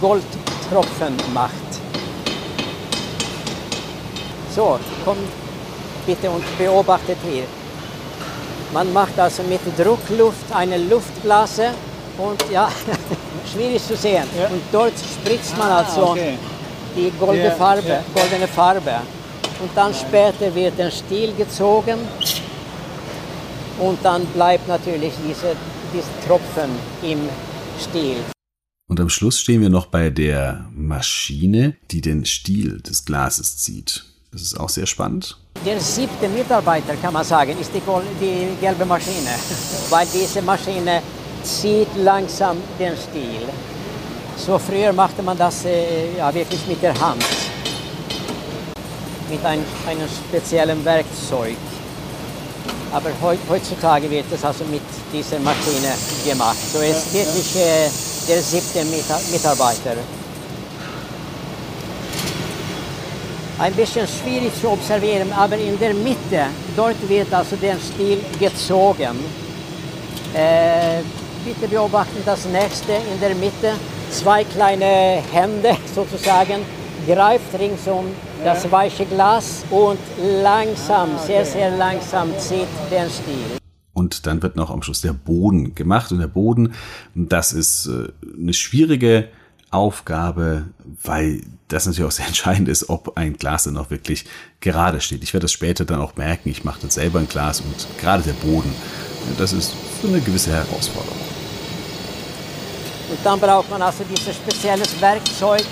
Goldtropfen 0.00 1.16
macht. 1.32 1.52
So, 4.54 4.78
komm 5.04 5.16
bitte 6.04 6.30
und 6.30 6.44
beobachtet 6.58 7.18
hier. 7.30 7.44
Man 8.72 8.92
macht 8.92 9.18
also 9.18 9.42
mit 9.44 9.60
Druckluft 9.78 10.54
eine 10.54 10.76
Luftblase 10.78 11.70
und 12.18 12.44
ja, 12.50 12.68
schwierig 13.52 13.82
zu 13.82 13.96
sehen. 13.96 14.24
Ja. 14.38 14.48
Und 14.48 14.62
dort 14.72 14.94
spritzt 14.98 15.56
man 15.56 15.70
also 15.70 16.00
ah, 16.00 16.10
okay 16.12 16.34
die 16.96 17.12
goldene 17.18 17.52
Farbe, 17.52 18.04
goldene 18.14 18.48
Farbe. 18.48 18.94
Und 19.60 19.70
dann 19.74 19.94
später 19.94 20.54
wird 20.54 20.78
der 20.78 20.90
Stiel 20.90 21.32
gezogen 21.34 21.98
und 23.78 23.98
dann 24.02 24.24
bleibt 24.26 24.66
natürlich 24.68 25.12
diese, 25.26 25.54
diese 25.96 26.26
Tropfen 26.26 26.70
im 27.02 27.28
Stiel. 27.80 28.16
Und 28.88 29.00
am 29.00 29.08
Schluss 29.08 29.40
stehen 29.40 29.60
wir 29.62 29.70
noch 29.70 29.86
bei 29.86 30.10
der 30.10 30.66
Maschine, 30.74 31.76
die 31.90 32.00
den 32.00 32.24
Stiel 32.24 32.80
des 32.80 33.04
Glases 33.04 33.56
zieht. 33.56 34.04
Das 34.30 34.42
ist 34.42 34.58
auch 34.58 34.68
sehr 34.68 34.86
spannend. 34.86 35.38
Der 35.64 35.80
siebte 35.80 36.28
Mitarbeiter, 36.28 36.94
kann 36.96 37.14
man 37.14 37.24
sagen, 37.24 37.58
ist 37.58 37.72
die, 37.74 37.80
die 38.20 38.60
gelbe 38.60 38.84
Maschine, 38.84 39.30
weil 39.90 40.06
diese 40.12 40.42
Maschine 40.42 41.02
zieht 41.42 41.88
langsam 41.96 42.58
den 42.78 42.92
Stiel. 42.96 43.48
So 44.36 44.58
früher 44.58 44.92
machte 44.92 45.22
man 45.22 45.38
das 45.38 45.64
äh, 45.64 46.16
ja, 46.18 46.32
wirklich 46.32 46.66
mit 46.66 46.82
der 46.82 46.94
Hand. 47.00 47.24
Mit 49.30 49.44
ein, 49.44 49.60
einem 49.88 50.08
speziellen 50.08 50.84
Werkzeug. 50.84 51.56
Aber 52.92 53.10
heutzutage 53.48 54.10
wird 54.10 54.26
das 54.30 54.44
also 54.44 54.64
mit 54.64 54.82
dieser 55.12 55.38
Maschine 55.40 55.92
gemacht. 56.24 56.56
So 56.72 56.80
ist 56.80 57.12
wirklich 57.12 57.56
äh, 57.56 57.88
der 58.28 58.42
siebte 58.42 58.84
Mitarbeiter. 58.84 59.96
Ein 63.58 63.72
bisschen 63.74 64.06
schwierig 64.06 64.52
zu 64.60 64.68
observieren, 64.68 65.32
aber 65.32 65.56
in 65.56 65.78
der 65.78 65.94
Mitte, 65.94 66.46
dort 66.76 67.08
wird 67.08 67.32
also 67.32 67.56
der 67.56 67.76
Stil 67.78 68.18
gezogen. 68.38 69.18
Äh, 70.34 71.00
bitte 71.44 71.66
beobachten 71.68 72.22
das 72.24 72.44
nächste 72.44 72.92
in 72.92 73.18
der 73.20 73.34
Mitte 73.34 73.72
zwei 74.10 74.44
kleine 74.44 75.22
Hände 75.32 75.76
sozusagen, 75.94 76.64
greift 77.06 77.58
ringsum 77.58 78.06
das 78.44 78.70
weiche 78.70 79.06
Glas 79.06 79.64
und 79.70 79.98
langsam, 80.42 81.10
sehr, 81.18 81.44
sehr 81.44 81.76
langsam 81.76 82.30
zieht 82.38 82.68
den 82.90 83.08
Stiel. 83.10 83.58
Und 83.92 84.26
dann 84.26 84.42
wird 84.42 84.56
noch 84.56 84.70
am 84.70 84.82
Schluss 84.82 85.00
der 85.00 85.14
Boden 85.14 85.74
gemacht. 85.74 86.12
Und 86.12 86.18
der 86.18 86.26
Boden, 86.26 86.74
das 87.14 87.52
ist 87.52 87.86
äh, 87.86 88.08
eine 88.38 88.52
schwierige 88.52 89.28
Aufgabe, 89.70 90.64
weil 91.02 91.40
das 91.68 91.86
natürlich 91.86 92.06
auch 92.06 92.12
sehr 92.12 92.26
entscheidend 92.28 92.68
ist, 92.68 92.88
ob 92.88 93.16
ein 93.16 93.36
Glas 93.36 93.64
dann 93.64 93.78
auch 93.78 93.90
wirklich 93.90 94.26
gerade 94.60 95.00
steht. 95.00 95.22
Ich 95.22 95.32
werde 95.32 95.44
das 95.44 95.52
später 95.52 95.84
dann 95.84 96.00
auch 96.00 96.16
merken. 96.16 96.50
Ich 96.50 96.62
mache 96.62 96.80
dann 96.82 96.90
selber 96.90 97.18
ein 97.18 97.28
Glas 97.28 97.60
und 97.60 97.86
gerade 97.98 98.22
der 98.22 98.34
Boden, 98.34 98.72
das 99.38 99.52
ist 99.52 99.72
so 100.02 100.08
eine 100.08 100.20
gewisse 100.20 100.52
Herausforderung. 100.52 101.18
Und 103.08 103.18
dann 103.24 103.40
braucht 103.40 103.70
man 103.70 103.82
also 103.82 104.04
dieses 104.04 104.34
spezielles 104.34 105.00
Werkzeug 105.00 105.64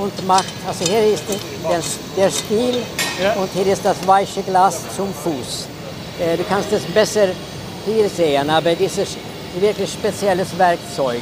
und 0.00 0.26
macht, 0.26 0.46
also 0.66 0.84
hier 0.84 1.14
ist 1.14 1.24
der, 1.28 1.80
der 2.16 2.30
Stiel 2.30 2.82
ja. 3.22 3.34
und 3.34 3.50
hier 3.52 3.66
ist 3.66 3.84
das 3.84 3.96
weiche 4.06 4.42
Glas 4.42 4.80
zum 4.96 5.12
Fuß. 5.12 5.66
Äh, 6.18 6.36
du 6.36 6.44
kannst 6.44 6.72
es 6.72 6.82
besser 6.84 7.28
hier 7.84 8.08
sehen, 8.08 8.48
aber 8.48 8.74
dieses 8.74 9.16
wirklich 9.58 9.92
spezielles 9.92 10.56
Werkzeug. 10.58 11.20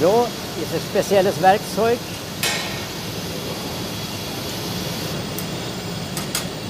So, 0.00 0.28
dieses 0.56 0.82
spezielles 0.88 1.40
Werkzeug 1.42 1.98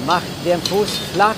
macht 0.07 0.25
den 0.45 0.63
Fuß 0.63 0.89
flach 1.13 1.35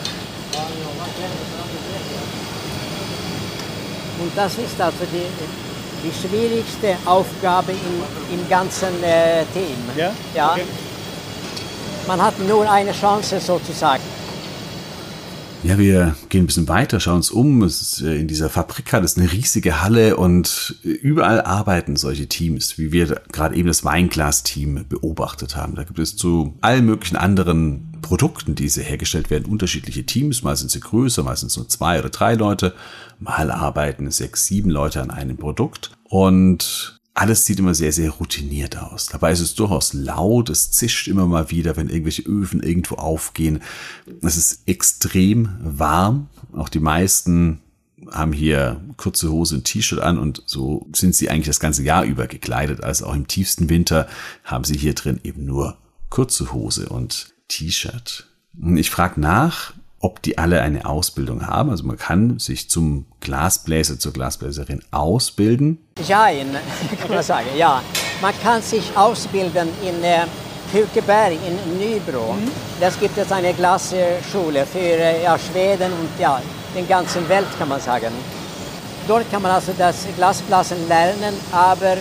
Und 4.21 4.37
das 4.37 4.53
ist 4.59 4.79
also 4.79 5.05
die, 5.11 5.70
die 6.03 6.13
schwierigste 6.13 6.97
Aufgabe 7.05 7.73
im, 7.73 8.39
im 8.39 8.49
ganzen 8.49 9.03
äh, 9.03 9.45
Team. 9.53 9.77
Ja? 9.97 10.13
ja. 10.35 10.53
Okay. 10.53 10.63
Man 12.07 12.23
hat 12.23 12.39
nur 12.41 12.71
eine 12.71 12.93
Chance 12.93 13.41
sozusagen. 13.41 14.03
Ja, 15.63 15.77
wir 15.77 16.17
gehen 16.31 16.45
ein 16.45 16.47
bisschen 16.47 16.69
weiter, 16.69 17.01
schauen 17.01 17.17
uns 17.17 17.31
um. 17.31 17.63
Es 17.63 17.83
ist 17.83 18.03
äh, 18.03 18.17
in 18.17 18.29
dieser 18.29 18.49
Fabrikhalle 18.49 19.05
ist 19.05 19.19
eine 19.19 19.31
riesige 19.31 19.83
Halle 19.83 20.17
und 20.17 20.77
äh, 20.85 20.89
überall 20.89 21.43
arbeiten 21.43 21.97
solche 21.97 22.29
Teams, 22.29 22.79
wie 22.79 22.93
wir 22.93 23.21
gerade 23.31 23.55
eben 23.55 23.69
das 23.69 23.85
Weinglas-Team 23.85 24.87
beobachtet 24.89 25.57
haben. 25.57 25.75
Da 25.75 25.85
gibt 25.85 25.99
es 25.99 26.17
zu 26.17 26.55
allen 26.63 26.87
möglichen 26.87 27.17
anderen 27.17 27.90
Produkten, 28.01 28.55
die 28.55 28.69
sie 28.69 28.83
hergestellt 28.83 29.31
werden, 29.31 29.51
unterschiedliche 29.51 30.05
Teams. 30.05 30.43
Mal 30.43 30.57
sind 30.57 30.71
sie 30.71 30.81
größer, 30.81 31.23
mal 31.23 31.37
sind 31.37 31.51
es 31.51 31.57
nur 31.57 31.69
zwei 31.69 31.99
oder 31.99 32.11
drei 32.11 32.35
Leute. 32.35 32.75
Mal 33.19 33.51
arbeiten 33.51 34.11
sechs, 34.11 34.47
sieben 34.47 34.71
Leute 34.71 35.01
an 35.03 35.11
einem 35.11 35.37
Produkt. 35.37 35.93
Und 36.05 37.01
alles 37.15 37.45
sieht 37.45 37.59
immer 37.59 37.75
sehr, 37.75 37.93
sehr 37.93 38.11
routiniert 38.11 38.79
aus. 38.79 39.07
Dabei 39.07 39.33
ist 39.33 39.41
es 39.41 39.55
durchaus 39.55 39.93
laut, 39.93 40.49
es 40.49 40.71
zischt 40.71 41.09
immer 41.09 41.27
mal 41.27 41.51
wieder, 41.51 41.77
wenn 41.77 41.89
irgendwelche 41.89 42.23
Öfen 42.23 42.63
irgendwo 42.63 42.95
aufgehen. 42.95 43.61
Es 44.23 44.37
ist 44.37 44.63
extrem 44.67 45.51
warm. 45.61 46.29
Auch 46.53 46.69
die 46.69 46.81
meisten 46.81 47.61
haben 48.11 48.33
hier 48.33 48.81
kurze 48.97 49.31
Hose 49.31 49.57
und 49.57 49.65
T-Shirt 49.65 50.01
an 50.01 50.19
und 50.19 50.43
so 50.47 50.87
sind 50.95 51.15
sie 51.15 51.29
eigentlich 51.29 51.47
das 51.47 51.61
ganze 51.61 51.83
Jahr 51.83 52.05
über 52.05 52.27
gekleidet. 52.27 52.83
Also 52.83 53.07
auch 53.07 53.15
im 53.15 53.27
tiefsten 53.27 53.69
Winter 53.69 54.09
haben 54.45 54.65
sie 54.65 54.77
hier 54.77 54.95
drin 54.95 55.21
eben 55.23 55.45
nur 55.45 55.77
kurze 56.09 56.53
Hose 56.53 56.89
und 56.89 57.35
T-Shirt. 57.51 58.27
Ich 58.77 58.91
frage 58.91 59.21
nach, 59.21 59.75
ob 60.01 60.23
die 60.23 60.39
alle 60.39 60.63
eine 60.63 60.87
Ausbildung 60.87 61.47
haben. 61.47 61.71
Also 61.71 61.85
man 61.85 61.99
kann 61.99 62.39
sich 62.39 62.71
zum 62.71 63.05
Glasbläser, 63.21 63.99
zur 63.99 64.13
Glasbläserin 64.13 64.83
ausbilden. 64.91 65.79
Ja, 66.09 66.29
kann 67.01 67.11
man 67.11 67.23
sagen, 67.23 67.49
ja. 67.57 67.83
Man 68.23 68.35
kann 68.43 68.63
sich 68.63 68.97
ausbilden 68.97 69.69
in 69.83 70.03
äh, 70.03 70.25
Pukeberg 70.73 71.33
in 71.33 71.79
Nybro. 71.79 72.35
Mhm. 72.35 72.51
Das 72.81 72.99
gibt 72.99 73.17
es 73.19 73.31
eine 73.31 73.53
Glasschule 73.53 74.65
für 74.65 74.79
äh, 74.79 75.23
ja, 75.23 75.39
Schweden 75.39 75.93
und 75.93 76.09
ja, 76.19 76.41
den 76.75 76.89
ganzen 76.89 77.29
Welt 77.29 77.49
kann 77.59 77.69
man 77.69 77.81
sagen. 77.81 78.13
Dort 79.07 79.31
kann 79.31 79.43
man 79.43 79.51
also 79.51 79.75
das 79.77 80.07
Glasblasen 80.17 80.89
lernen, 80.89 81.35
aber 81.53 81.97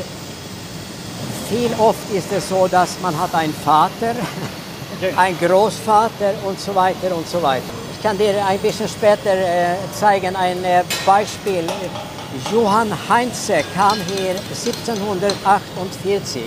viel 1.49 1.71
oft 1.79 2.11
ist 2.13 2.31
es 2.31 2.47
so, 2.47 2.67
dass 2.67 2.99
man 3.01 3.19
hat 3.19 3.33
einen 3.33 3.53
Vater, 3.53 4.13
einen 5.15 5.39
Großvater 5.39 6.33
und 6.45 6.59
so 6.59 6.75
weiter 6.75 7.15
und 7.15 7.27
so 7.27 7.41
weiter. 7.41 7.63
Ich 7.95 8.03
kann 8.03 8.15
dir 8.17 8.45
ein 8.45 8.59
bisschen 8.59 8.87
später 8.87 9.33
äh, 9.33 9.75
zeigen 9.93 10.35
ein 10.35 10.63
äh, 10.63 10.83
Beispiel. 11.05 11.65
Johann 12.51 12.91
Heinze 13.09 13.63
kam 13.75 13.97
hier 14.07 14.31
1748 14.31 16.43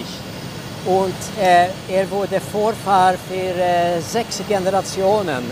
und 0.86 1.14
äh, 1.40 1.66
er 1.88 2.10
wurde 2.10 2.40
Vorfahr 2.40 3.14
für 3.28 3.34
äh, 3.34 4.00
sechs 4.00 4.40
Generationen 4.48 5.44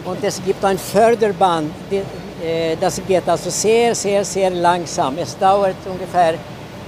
Und 0.04 0.22
es 0.22 0.42
gibt 0.42 0.64
ein 0.64 0.78
Förderband. 0.78 1.70
Äh, 1.90 2.76
das 2.80 3.00
geht 3.06 3.28
also 3.28 3.50
sehr, 3.50 3.94
sehr, 3.94 4.24
sehr 4.24 4.50
langsam. 4.50 5.18
Es 5.18 5.36
dauert 5.36 5.76
ungefähr 5.84 6.34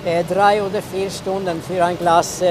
äh, 0.07 0.25
drei 0.25 0.62
oder 0.62 0.81
vier 0.81 1.11
Stunden 1.11 1.62
für 1.62 1.85
ein 1.85 1.99
Glas 1.99 2.43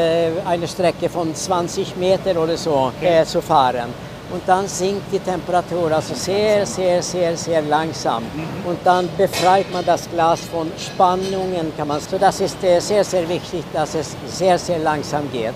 eine 0.46 0.68
Strecke 0.68 1.10
von 1.10 1.34
20 1.34 1.96
Meter 1.98 2.40
oder 2.40 2.56
so 2.56 2.92
zu 3.26 3.42
fahren 3.42 4.09
und 4.32 4.42
dann 4.46 4.68
sinkt 4.68 5.12
die 5.12 5.20
Temperatur 5.20 5.92
also 5.92 6.14
sehr, 6.14 6.66
sehr, 6.66 7.02
sehr, 7.02 7.36
sehr 7.36 7.62
langsam. 7.64 8.24
Und 8.66 8.80
dann 8.84 9.10
befreit 9.18 9.72
man 9.72 9.86
das 9.86 10.10
Glas 10.10 10.42
von 10.42 10.72
Spannungen, 10.78 11.74
kann 11.76 11.88
man. 11.88 12.00
So 12.00 12.18
das 12.18 12.40
ist 12.40 12.64
äh, 12.64 12.80
sehr, 12.80 13.04
sehr 13.04 13.28
wichtig, 13.28 13.64
dass 13.74 13.96
es 13.96 14.16
sehr, 14.28 14.58
sehr 14.60 14.80
langsam 14.80 15.32
geht. 15.32 15.54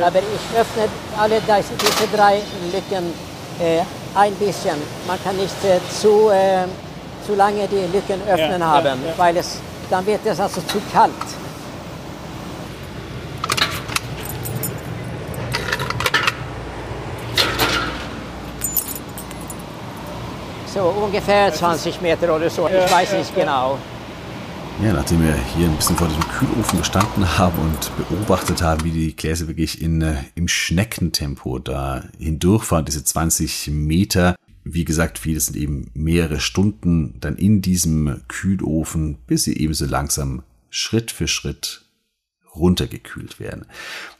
Aber 0.00 0.18
ich 0.18 0.58
öffne 0.58 0.88
alle 1.18 1.40
diese 1.40 2.16
drei 2.16 2.40
Lücken 2.72 3.12
äh, 3.60 3.80
ein 4.14 4.34
bisschen. 4.34 4.76
Man 5.06 5.22
kann 5.22 5.36
nicht 5.36 5.64
äh, 5.64 5.78
zu, 5.90 6.30
äh, 6.30 6.64
zu 7.26 7.34
lange 7.34 7.66
die 7.68 7.86
Lücken 7.96 8.20
öffnen 8.28 8.60
ja, 8.60 8.66
haben, 8.66 8.86
ja, 9.02 9.10
ja. 9.10 9.14
weil 9.16 9.36
es, 9.36 9.58
dann 9.88 10.04
wird 10.04 10.20
es 10.26 10.40
also 10.40 10.60
zu 10.62 10.80
kalt. 10.92 11.12
So 20.76 20.82
ungefähr 20.82 21.50
20 21.50 22.02
Meter 22.02 22.36
oder 22.36 22.50
so, 22.50 22.68
ich 22.68 22.92
weiß 22.92 23.14
nicht 23.14 23.34
genau. 23.34 23.78
Ja, 24.84 24.92
nachdem 24.92 25.22
wir 25.22 25.34
hier 25.56 25.68
ein 25.68 25.76
bisschen 25.76 25.96
vor 25.96 26.06
diesem 26.06 26.28
Kühlofen 26.28 26.80
gestanden 26.80 27.38
haben 27.38 27.58
und 27.58 27.90
beobachtet 27.96 28.60
haben, 28.60 28.84
wie 28.84 28.90
die 28.90 29.16
Gläser 29.16 29.48
wirklich 29.48 29.80
in, 29.80 30.02
äh, 30.02 30.16
im 30.34 30.48
Schneckentempo 30.48 31.60
da 31.60 32.04
hindurchfahren, 32.18 32.84
diese 32.84 33.02
20 33.02 33.68
Meter, 33.68 34.36
wie 34.64 34.84
gesagt, 34.84 35.18
viele 35.18 35.40
sind 35.40 35.56
eben 35.56 35.90
mehrere 35.94 36.40
Stunden 36.40 37.14
dann 37.20 37.36
in 37.36 37.62
diesem 37.62 38.20
Kühlofen, 38.28 39.16
bis 39.26 39.44
sie 39.44 39.56
eben 39.56 39.72
so 39.72 39.86
langsam 39.86 40.42
Schritt 40.68 41.10
für 41.10 41.26
Schritt 41.26 41.86
runtergekühlt 42.54 43.40
werden. 43.40 43.62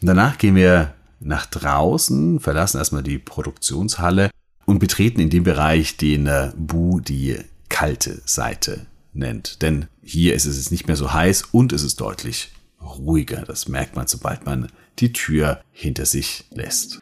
Und 0.01 0.07
danach 0.07 0.39
gehen 0.39 0.55
wir 0.55 0.95
nach 1.21 1.45
draußen, 1.45 2.41
verlassen 2.41 2.79
erstmal 2.79 3.03
die 3.03 3.19
Produktionshalle 3.19 4.31
und 4.67 4.81
betreten 4.81 5.21
in 5.21 5.31
dem 5.31 5.45
Bereich, 5.45 5.97
den 5.97 6.27
äh, 6.27 6.53
Bu 6.57 7.01
die 7.01 7.39
kalte 7.71 8.21
Seite 8.27 8.87
nennt. 9.15 9.63
Denn 9.63 9.87
hier 10.03 10.35
ist 10.35 10.45
es 10.45 10.71
nicht 10.71 10.87
mehr 10.87 10.97
so 10.97 11.15
heiß 11.15 11.45
und 11.53 11.73
es 11.73 11.83
ist 11.83 12.01
deutlich 12.01 12.53
ruhiger. 12.83 13.45
Das 13.47 13.69
merkt 13.69 13.97
man, 13.97 14.07
sobald 14.07 14.45
man 14.45 14.71
die 14.99 15.13
Tür 15.13 15.61
hinter 15.71 16.05
sich 16.05 16.45
lässt. 16.51 17.01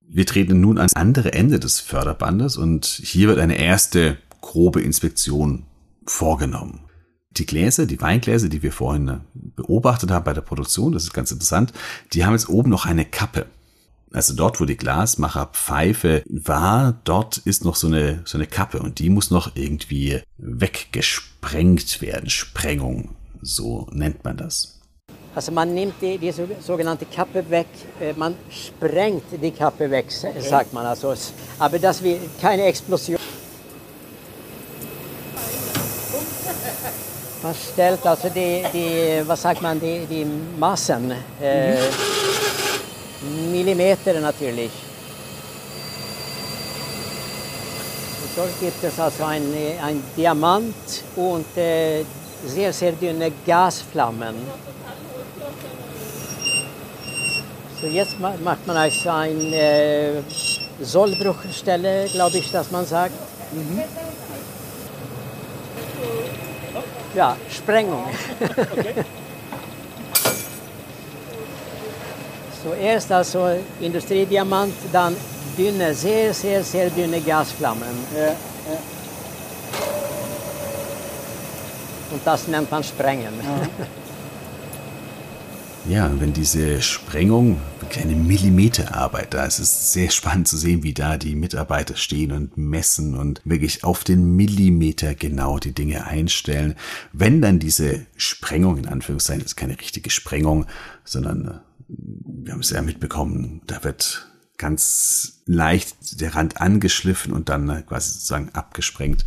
Wir 0.00 0.26
treten 0.26 0.60
nun 0.60 0.78
ans 0.78 0.94
andere 0.94 1.32
Ende 1.34 1.60
des 1.60 1.78
Förderbandes 1.80 2.56
und 2.56 2.86
hier 2.86 3.28
wird 3.28 3.38
eine 3.38 3.58
erste 3.58 4.16
grobe 4.40 4.80
Inspektion 4.80 5.66
vorgenommen. 6.04 6.80
Die 7.32 7.46
Gläser, 7.46 7.86
die 7.86 8.00
Weingläser, 8.00 8.48
die 8.48 8.62
wir 8.62 8.72
vorhin 8.72 9.08
äh, 9.08 9.18
beobachtet 9.34 10.10
haben 10.10 10.24
bei 10.24 10.32
der 10.32 10.40
Produktion, 10.40 10.92
das 10.92 11.04
ist 11.04 11.12
ganz 11.12 11.30
interessant, 11.30 11.72
die 12.12 12.24
haben 12.24 12.32
jetzt 12.32 12.48
oben 12.48 12.70
noch 12.70 12.86
eine 12.86 13.04
Kappe 13.04 13.46
also 14.12 14.34
dort, 14.34 14.60
wo 14.60 14.64
die 14.64 14.76
Glasmacherpfeife 14.76 16.22
war, 16.28 16.98
dort 17.04 17.38
ist 17.38 17.64
noch 17.64 17.76
so 17.76 17.86
eine, 17.86 18.22
so 18.24 18.38
eine 18.38 18.46
Kappe 18.46 18.80
und 18.80 18.98
die 18.98 19.10
muss 19.10 19.30
noch 19.30 19.54
irgendwie 19.54 20.20
weggesprengt 20.38 22.00
werden. 22.00 22.28
Sprengung, 22.28 23.14
so 23.40 23.86
nennt 23.92 24.24
man 24.24 24.36
das. 24.36 24.80
Also 25.32 25.52
man 25.52 25.72
nimmt 25.72 25.94
die, 26.02 26.18
die 26.18 26.32
sogenannte 26.60 27.06
Kappe 27.06 27.48
weg, 27.48 27.68
äh, 28.00 28.12
man 28.14 28.34
sprengt 28.50 29.24
die 29.40 29.52
Kappe 29.52 29.88
weg, 29.88 30.06
sagt 30.10 30.72
man 30.72 30.84
also. 30.86 31.14
Aber 31.58 31.78
das 31.78 32.02
wird 32.02 32.20
keine 32.40 32.64
Explosion. 32.64 33.20
Man 37.42 37.54
stellt 37.54 38.04
also 38.04 38.28
die, 38.28 38.64
die 38.72 39.22
was 39.26 39.40
sagt 39.40 39.62
man, 39.62 39.80
die, 39.80 40.04
die 40.10 40.26
Massen, 40.58 41.12
äh, 41.40 41.74
mhm. 41.74 41.78
Millimeter 43.22 44.18
natürlich. 44.20 44.70
Und 48.22 48.30
dort 48.36 48.60
gibt 48.60 48.82
es 48.82 48.98
also 48.98 49.24
ein, 49.24 49.42
ein 49.82 50.02
Diamant 50.16 50.74
und 51.16 51.56
äh, 51.56 52.04
sehr, 52.46 52.72
sehr 52.72 52.92
dünne 52.92 53.30
Gasflammen. 53.46 54.34
So 57.80 57.86
jetzt 57.86 58.18
macht 58.20 58.66
man 58.66 58.76
also 58.76 59.10
eine 59.10 59.54
äh, 59.54 60.22
Sollbruchstelle, 60.80 62.08
glaube 62.12 62.38
ich, 62.38 62.50
dass 62.50 62.70
man 62.70 62.86
sagt. 62.86 63.14
Mhm. 63.52 63.82
Ja, 67.14 67.36
Sprengung. 67.50 68.04
Okay. 68.40 69.04
so 72.62 72.72
erst 72.74 73.10
also 73.12 73.48
Industriediamant, 73.80 74.74
dann 74.92 75.16
dünne, 75.56 75.94
sehr, 75.94 76.32
sehr, 76.34 76.62
sehr 76.62 76.90
dünne 76.90 77.20
Gasflammen. 77.20 77.88
Ja, 78.14 78.26
ja. 78.26 78.34
Und 82.10 82.20
das 82.24 82.48
nennt 82.48 82.70
man 82.70 82.82
Sprengen. 82.82 83.34
Ja. 83.42 83.86
Ja, 85.88 86.10
wenn 86.20 86.34
diese 86.34 86.82
Sprengung, 86.82 87.58
eine 88.00 88.14
Millimeterarbeit, 88.14 89.32
da 89.32 89.46
ist 89.46 89.58
es 89.58 89.92
sehr 89.92 90.10
spannend 90.10 90.46
zu 90.46 90.58
sehen, 90.58 90.82
wie 90.82 90.92
da 90.92 91.16
die 91.16 91.34
Mitarbeiter 91.34 91.96
stehen 91.96 92.32
und 92.32 92.56
messen 92.58 93.16
und 93.16 93.40
wirklich 93.44 93.82
auf 93.82 94.04
den 94.04 94.36
Millimeter 94.36 95.14
genau 95.14 95.58
die 95.58 95.72
Dinge 95.72 96.06
einstellen. 96.06 96.74
Wenn 97.12 97.40
dann 97.40 97.58
diese 97.58 98.06
Sprengung, 98.16 98.76
in 98.76 98.86
Anführungszeichen, 98.86 99.42
ist 99.42 99.56
keine 99.56 99.80
richtige 99.80 100.10
Sprengung, 100.10 100.66
sondern 101.02 101.60
wir 101.96 102.52
haben 102.52 102.60
es 102.60 102.70
ja 102.70 102.82
mitbekommen, 102.82 103.62
da 103.66 103.82
wird 103.84 104.26
ganz 104.60 105.40
leicht 105.46 106.20
der 106.20 106.34
Rand 106.34 106.60
angeschliffen 106.60 107.32
und 107.32 107.48
dann 107.48 107.68
äh, 107.70 107.82
quasi 107.82 108.12
sozusagen 108.12 108.50
abgesprengt. 108.50 109.24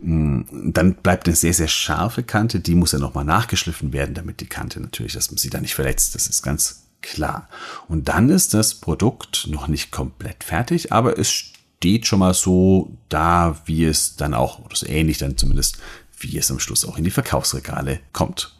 Mm, 0.00 0.42
dann 0.72 0.94
bleibt 0.94 1.26
eine 1.26 1.34
sehr, 1.34 1.52
sehr 1.52 1.66
scharfe 1.66 2.22
Kante, 2.22 2.60
die 2.60 2.76
muss 2.76 2.92
ja 2.92 3.00
nochmal 3.00 3.24
nachgeschliffen 3.24 3.92
werden, 3.92 4.14
damit 4.14 4.40
die 4.40 4.46
Kante 4.46 4.80
natürlich, 4.80 5.14
dass 5.14 5.30
man 5.30 5.38
sie 5.38 5.50
da 5.50 5.60
nicht 5.60 5.74
verletzt, 5.74 6.14
das 6.14 6.28
ist 6.28 6.42
ganz 6.42 6.84
klar. 7.02 7.48
Und 7.88 8.08
dann 8.08 8.30
ist 8.30 8.54
das 8.54 8.76
Produkt 8.76 9.48
noch 9.50 9.66
nicht 9.66 9.90
komplett 9.90 10.44
fertig, 10.44 10.92
aber 10.92 11.18
es 11.18 11.32
steht 11.32 12.06
schon 12.06 12.20
mal 12.20 12.32
so 12.34 12.96
da, 13.08 13.60
wie 13.64 13.84
es 13.84 14.14
dann 14.14 14.34
auch, 14.34 14.64
oder 14.64 14.76
so 14.76 14.86
ähnlich 14.86 15.18
dann 15.18 15.36
zumindest, 15.36 15.78
wie 16.20 16.38
es 16.38 16.50
am 16.50 16.60
Schluss 16.60 16.84
auch 16.84 16.96
in 16.96 17.04
die 17.04 17.10
Verkaufsregale 17.10 17.98
kommt. 18.12 18.56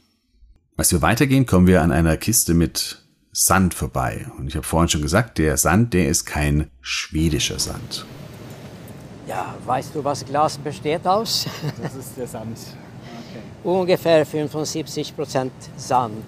Als 0.77 0.91
wir 0.91 1.03
weitergehen, 1.03 1.47
kommen 1.47 1.69
wir 1.69 1.83
an 1.83 1.93
einer 1.93 2.17
Kiste 2.17 2.53
mit 2.53 3.06
Sand 3.39 3.75
vorbei. 3.75 4.25
Und 4.39 4.49
ich 4.49 4.57
habe 4.57 4.67
vorhin 4.67 4.89
schon 4.89 5.03
gesagt, 5.03 5.37
der 5.37 5.59
Sand, 5.59 5.93
der 5.93 6.09
ist 6.09 6.25
kein 6.25 6.71
schwedischer 6.81 7.59
Sand. 7.59 8.07
Ja, 9.29 9.55
weißt 9.67 9.91
du, 9.95 10.03
was 10.03 10.25
Glas 10.25 10.57
besteht 10.57 11.07
aus? 11.07 11.45
Das 11.83 11.95
ist 11.95 12.17
der 12.17 12.27
Sand. 12.27 12.57
Okay. 12.57 13.43
Ungefähr 13.63 14.25
75 14.25 15.15
Prozent 15.15 15.53
Sand. 15.77 16.25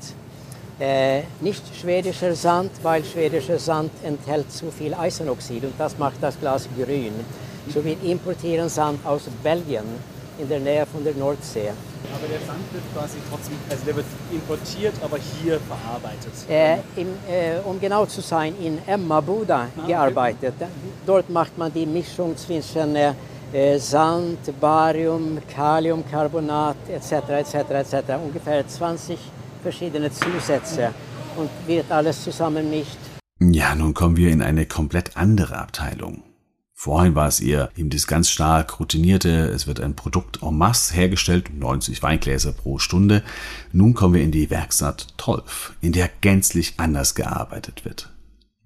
Äh, 0.78 1.22
nicht 1.40 1.62
schwedischer 1.80 2.34
Sand, 2.34 2.72
weil 2.82 3.02
schwedischer 3.02 3.58
Sand 3.58 3.90
enthält 4.04 4.52
zu 4.52 4.70
viel 4.70 4.92
Eisenoxid 4.92 5.64
und 5.64 5.74
das 5.78 5.96
macht 5.96 6.16
das 6.20 6.38
Glas 6.38 6.68
grün. 6.76 7.14
So 7.72 7.82
wir 7.82 7.96
importieren 8.02 8.68
Sand 8.68 9.04
aus 9.06 9.22
Belgien 9.42 10.17
in 10.38 10.48
der 10.48 10.60
Nähe 10.60 10.86
von 10.86 11.02
der 11.04 11.14
Nordsee. 11.14 11.70
Aber 12.14 12.26
der 12.28 12.40
Sand 12.46 12.72
wird 12.72 12.84
quasi 12.94 13.18
trotzdem, 13.30 13.56
also 13.70 13.84
der 13.84 13.96
wird 13.96 14.06
importiert, 14.32 14.94
aber 15.02 15.18
hier 15.18 15.58
verarbeitet. 15.60 16.32
Äh, 16.48 16.78
in, 17.00 17.08
äh, 17.28 17.58
um 17.64 17.80
genau 17.80 18.06
zu 18.06 18.20
sein, 18.20 18.54
in 18.60 18.78
Emmaboda 18.86 19.68
ah, 19.76 19.86
gearbeitet. 19.86 20.54
Okay. 20.56 20.70
Dort 21.04 21.28
macht 21.30 21.56
man 21.58 21.72
die 21.72 21.86
Mischung 21.86 22.36
zwischen 22.36 22.96
äh, 22.96 23.78
Sand, 23.78 24.38
Barium, 24.60 25.38
Kaliumcarbonat 25.54 26.76
etc. 26.88 27.12
etc. 27.30 27.54
etc. 27.54 27.94
Ungefähr 28.24 28.66
20 28.66 29.18
verschiedene 29.62 30.10
Zusätze 30.12 30.92
und 31.36 31.50
wird 31.66 31.90
alles 31.90 32.22
zusammen 32.24 32.70
nicht. 32.70 32.98
Ja, 33.40 33.74
nun 33.74 33.94
kommen 33.94 34.16
wir 34.16 34.30
in 34.30 34.42
eine 34.42 34.66
komplett 34.66 35.16
andere 35.16 35.58
Abteilung. 35.58 36.27
Vorhin 36.80 37.16
war 37.16 37.26
es 37.26 37.40
eher 37.40 37.72
eben 37.76 37.90
das 37.90 38.06
ganz 38.06 38.30
stark 38.30 38.78
routinierte, 38.78 39.48
es 39.48 39.66
wird 39.66 39.80
ein 39.80 39.96
Produkt 39.96 40.44
en 40.44 40.56
masse 40.56 40.94
hergestellt, 40.94 41.52
90 41.52 42.04
Weingläser 42.04 42.52
pro 42.52 42.78
Stunde. 42.78 43.24
Nun 43.72 43.94
kommen 43.94 44.14
wir 44.14 44.22
in 44.22 44.30
die 44.30 44.48
Werkstatt 44.48 45.08
Tolf, 45.16 45.74
in 45.80 45.90
der 45.90 46.08
gänzlich 46.20 46.74
anders 46.76 47.16
gearbeitet 47.16 47.84
wird. 47.84 48.14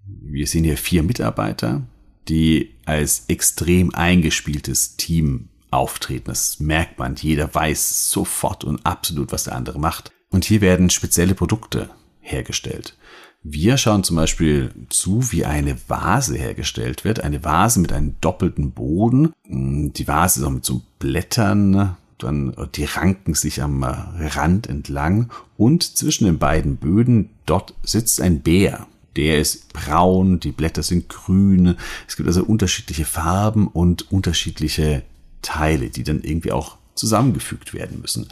Wir 0.05 0.46
sehen 0.46 0.64
hier 0.64 0.77
vier 0.77 1.03
Mitarbeiter, 1.03 1.85
die 2.29 2.75
als 2.85 3.25
extrem 3.29 3.94
eingespieltes 3.94 4.98
Team 4.98 5.48
auftreten. 5.70 6.27
Das 6.27 6.61
merkt 6.61 6.98
man, 6.98 7.16
jeder 7.16 7.55
weiß 7.55 8.11
sofort 8.11 8.62
und 8.62 8.85
absolut, 8.85 9.33
was 9.33 9.44
der 9.44 9.57
andere 9.57 9.79
macht. 9.79 10.12
Und 10.29 10.44
hier 10.44 10.61
werden 10.61 10.90
spezielle 10.90 11.35
Produkte 11.35 11.88
hergestellt. 12.20 12.94
Wir 13.44 13.76
schauen 13.76 14.05
zum 14.05 14.16
Beispiel 14.16 14.70
zu, 14.88 15.33
wie 15.33 15.44
eine 15.44 15.76
Vase 15.88 16.37
hergestellt 16.37 17.05
wird. 17.05 17.20
Eine 17.20 17.42
Vase 17.42 17.81
mit 17.81 17.92
einem 17.92 18.14
doppelten 18.20 18.70
Boden. 18.70 19.33
Die 19.44 20.07
Vase 20.07 20.40
ist 20.40 20.46
auch 20.46 20.50
mit 20.50 20.64
so 20.64 20.83
Blättern, 21.00 21.96
dann 22.18 22.55
die 22.76 22.85
ranken 22.85 23.35
sich 23.35 23.61
am 23.61 23.83
Rand 23.83 24.68
entlang 24.68 25.31
und 25.57 25.83
zwischen 25.83 26.26
den 26.26 26.38
beiden 26.38 26.76
Böden 26.76 27.31
dort 27.44 27.74
sitzt 27.83 28.20
ein 28.20 28.42
Bär. 28.42 28.87
Der 29.16 29.40
ist 29.40 29.72
braun, 29.72 30.38
die 30.38 30.52
Blätter 30.52 30.85
sind 30.85 31.09
grün. 31.09 31.76
Es 32.07 32.16
gibt 32.16 32.28
also 32.28 32.44
unterschiedliche 32.44 33.05
Farben 33.05 33.66
und 33.66 34.12
unterschiedliche 34.12 35.02
Teile, 35.42 35.90
die 35.90 36.05
dann 36.05 36.22
irgendwie 36.22 36.52
auch 36.52 36.78
zusammengefügt 36.94 37.74
werden 37.74 38.00
müssen. 38.00 38.28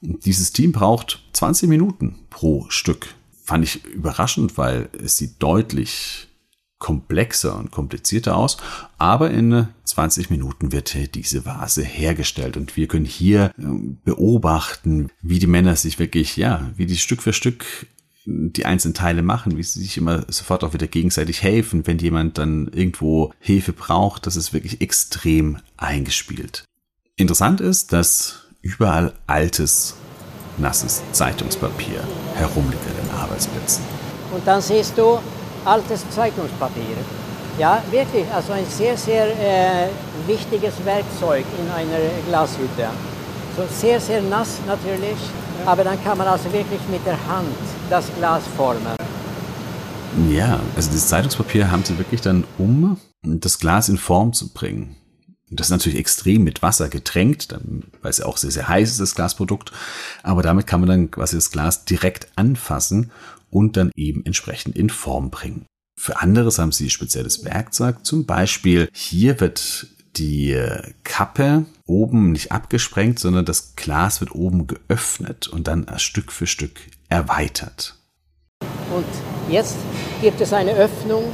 Dieses 0.00 0.52
Team 0.52 0.70
braucht 0.70 1.24
20 1.32 1.68
Minuten 1.68 2.20
pro 2.30 2.66
Stück 2.68 3.17
fand 3.48 3.64
ich 3.64 3.82
überraschend, 3.86 4.58
weil 4.58 4.90
es 5.02 5.16
sieht 5.16 5.42
deutlich 5.42 6.28
komplexer 6.78 7.58
und 7.58 7.70
komplizierter 7.70 8.36
aus. 8.36 8.58
Aber 8.98 9.30
in 9.30 9.68
20 9.84 10.28
Minuten 10.28 10.70
wird 10.70 11.14
diese 11.14 11.46
Vase 11.46 11.82
hergestellt 11.82 12.58
und 12.58 12.76
wir 12.76 12.88
können 12.88 13.06
hier 13.06 13.52
ähm, 13.58 13.96
beobachten, 14.04 15.08
wie 15.22 15.38
die 15.38 15.46
Männer 15.46 15.76
sich 15.76 15.98
wirklich, 15.98 16.36
ja, 16.36 16.70
wie 16.76 16.84
die 16.84 16.98
Stück 16.98 17.22
für 17.22 17.32
Stück 17.32 17.64
die 18.26 18.66
einzelnen 18.66 18.92
Teile 18.92 19.22
machen, 19.22 19.56
wie 19.56 19.62
sie 19.62 19.80
sich 19.80 19.96
immer 19.96 20.26
sofort 20.28 20.62
auch 20.62 20.74
wieder 20.74 20.86
gegenseitig 20.86 21.42
helfen, 21.42 21.86
wenn 21.86 21.96
jemand 21.96 22.36
dann 22.36 22.68
irgendwo 22.68 23.32
Hilfe 23.40 23.72
braucht. 23.72 24.26
Das 24.26 24.36
ist 24.36 24.52
wirklich 24.52 24.82
extrem 24.82 25.56
eingespielt. 25.78 26.64
Interessant 27.16 27.62
ist, 27.62 27.94
dass 27.94 28.48
überall 28.60 29.14
altes 29.26 29.94
nasses 30.58 31.02
Zeitungspapier 31.12 32.00
herumliegt 32.34 32.82
an 32.86 33.06
den 33.06 33.16
Arbeitsplätzen. 33.16 33.84
Und 34.32 34.46
dann 34.46 34.60
siehst 34.60 34.96
du 34.96 35.18
altes 35.64 36.08
Zeitungspapier. 36.10 36.96
Ja, 37.58 37.82
wirklich, 37.90 38.24
also 38.32 38.52
ein 38.52 38.66
sehr, 38.66 38.96
sehr 38.96 39.26
äh, 39.26 39.88
wichtiges 40.26 40.74
Werkzeug 40.84 41.44
in 41.58 41.70
einer 41.72 41.98
Glashütte. 42.28 42.88
So 43.56 43.64
sehr, 43.68 44.00
sehr 44.00 44.22
nass 44.22 44.58
natürlich, 44.66 45.18
aber 45.66 45.82
dann 45.82 46.02
kann 46.04 46.16
man 46.16 46.28
also 46.28 46.52
wirklich 46.52 46.80
mit 46.90 47.04
der 47.04 47.18
Hand 47.26 47.48
das 47.90 48.04
Glas 48.16 48.42
formen. 48.56 48.96
Ja, 50.30 50.60
also 50.76 50.90
das 50.92 51.08
Zeitungspapier 51.08 51.70
haben 51.70 51.84
sie 51.84 51.98
wirklich 51.98 52.20
dann, 52.20 52.44
um 52.58 52.96
das 53.22 53.58
Glas 53.58 53.88
in 53.88 53.98
Form 53.98 54.32
zu 54.32 54.52
bringen. 54.52 54.96
Das 55.50 55.68
ist 55.68 55.70
natürlich 55.70 55.98
extrem 55.98 56.44
mit 56.44 56.62
Wasser 56.62 56.88
getränkt, 56.88 57.56
weil 58.02 58.10
es 58.10 58.18
ja 58.18 58.26
auch 58.26 58.36
sehr, 58.36 58.50
sehr 58.50 58.68
heiß 58.68 58.90
ist, 58.90 59.00
das 59.00 59.14
Glasprodukt. 59.14 59.72
Aber 60.22 60.42
damit 60.42 60.66
kann 60.66 60.80
man 60.80 60.88
dann 60.88 61.10
quasi 61.10 61.36
das 61.36 61.50
Glas 61.50 61.84
direkt 61.84 62.28
anfassen 62.36 63.10
und 63.50 63.76
dann 63.76 63.90
eben 63.96 64.24
entsprechend 64.26 64.76
in 64.76 64.90
Form 64.90 65.30
bringen. 65.30 65.64
Für 65.98 66.20
anderes 66.20 66.58
haben 66.58 66.72
sie 66.72 66.90
spezielles 66.90 67.44
Werkzeug. 67.44 68.04
Zum 68.04 68.26
Beispiel 68.26 68.88
hier 68.92 69.40
wird 69.40 69.88
die 70.16 70.56
Kappe 71.04 71.64
oben 71.86 72.32
nicht 72.32 72.52
abgesprengt, 72.52 73.18
sondern 73.18 73.44
das 73.44 73.74
Glas 73.74 74.20
wird 74.20 74.34
oben 74.34 74.66
geöffnet 74.66 75.48
und 75.48 75.66
dann 75.66 75.86
Stück 75.96 76.30
für 76.30 76.46
Stück 76.46 76.78
erweitert. 77.08 77.94
Und 78.94 79.06
jetzt 79.50 79.76
gibt 80.20 80.40
es 80.40 80.52
eine 80.52 80.72
Öffnung 80.72 81.24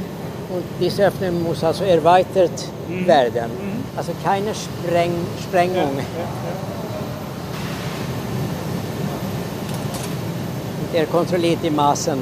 und 0.49 0.63
diese 0.79 1.05
Öffnung 1.05 1.43
muss 1.43 1.63
also 1.63 1.83
erweitert 1.83 2.69
mhm. 2.87 3.07
werden. 3.07 3.74
Also 3.97 4.11
keine 4.23 4.53
Spreng 4.53 5.13
Sprengung. 5.41 5.75
Ja, 5.95 6.03
ja, 6.03 6.25
ja. 10.93 10.99
Er 10.99 11.05
kontrolliert 11.07 11.59
die 11.63 11.69
Maßen 11.69 12.19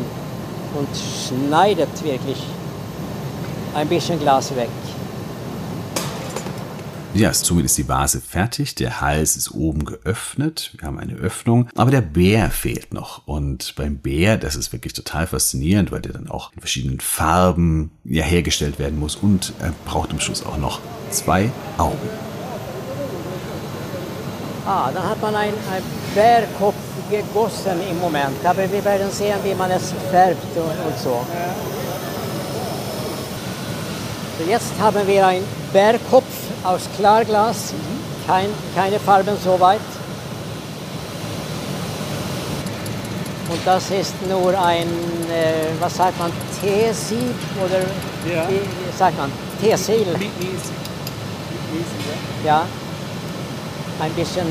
und 0.76 0.88
schneidet 0.96 2.04
wirklich 2.04 2.44
ein 3.76 3.88
bisschen 3.88 4.20
Glas 4.20 4.56
weg. 4.56 4.70
Ja, 7.16 7.32
somit 7.32 7.66
ist 7.66 7.78
die 7.78 7.88
Vase 7.88 8.20
fertig. 8.20 8.74
Der 8.74 9.00
Hals 9.00 9.38
ist 9.38 9.52
oben 9.52 9.86
geöffnet. 9.86 10.72
Wir 10.76 10.88
haben 10.88 10.98
eine 10.98 11.14
Öffnung. 11.14 11.70
Aber 11.76 11.92
der 11.92 12.02
Bär 12.02 12.50
fehlt 12.50 12.92
noch. 12.92 13.28
Und 13.28 13.76
beim 13.76 13.98
Bär, 13.98 14.38
das 14.38 14.56
ist 14.56 14.74
wirklich 14.74 14.94
total 14.94 15.28
faszinierend, 15.28 15.92
weil 15.92 16.02
der 16.02 16.14
dann 16.14 16.28
auch 16.28 16.52
in 16.54 16.60
verschiedenen 16.60 17.00
Farben 17.00 17.92
ja, 18.04 18.24
hergestellt 18.24 18.80
werden 18.80 18.98
muss. 18.98 19.16
Und 19.16 19.54
er 19.60 19.74
braucht 19.86 20.10
am 20.10 20.20
Schluss 20.20 20.44
auch 20.44 20.58
noch 20.58 20.80
zwei 21.12 21.52
Augen. 21.78 22.10
Ah, 24.66 24.90
dann 24.92 25.08
hat 25.08 25.22
man 25.22 25.36
einen, 25.36 25.54
Bärkopf 26.16 26.76
gegossen 27.12 27.80
im 27.92 28.00
Moment. 28.00 28.44
Aber 28.44 28.72
wir 28.72 28.84
werden 28.84 29.12
sehen, 29.12 29.38
wie 29.44 29.54
man 29.54 29.70
es 29.70 29.94
färbt 30.10 30.42
und, 30.56 30.64
und 30.64 30.98
so. 30.98 31.24
Jetzt 34.48 34.72
haben 34.80 35.08
wir 35.08 35.28
einen 35.28 35.63
Bärkopf 35.74 36.24
aus 36.64 36.82
Klarglas, 36.98 37.74
Kein, 38.28 38.48
keine 38.74 39.00
Farben 39.00 39.36
so 39.44 39.60
weit. 39.60 39.82
Und 43.50 43.60
das 43.66 43.92
ist 43.92 44.14
nur 44.30 44.58
ein, 44.58 44.88
äh, 45.30 45.70
was 45.82 45.98
sagt 45.98 46.18
man, 46.18 46.32
Teesieb 46.62 47.36
oder 47.64 47.80
Ja. 48.34 48.48
wie 48.50 48.62
sagt 48.98 49.18
man, 49.18 49.30
Teesil. 49.62 50.06
Ja. 52.46 52.66
Ein 54.00 54.12
bisschen 54.14 54.48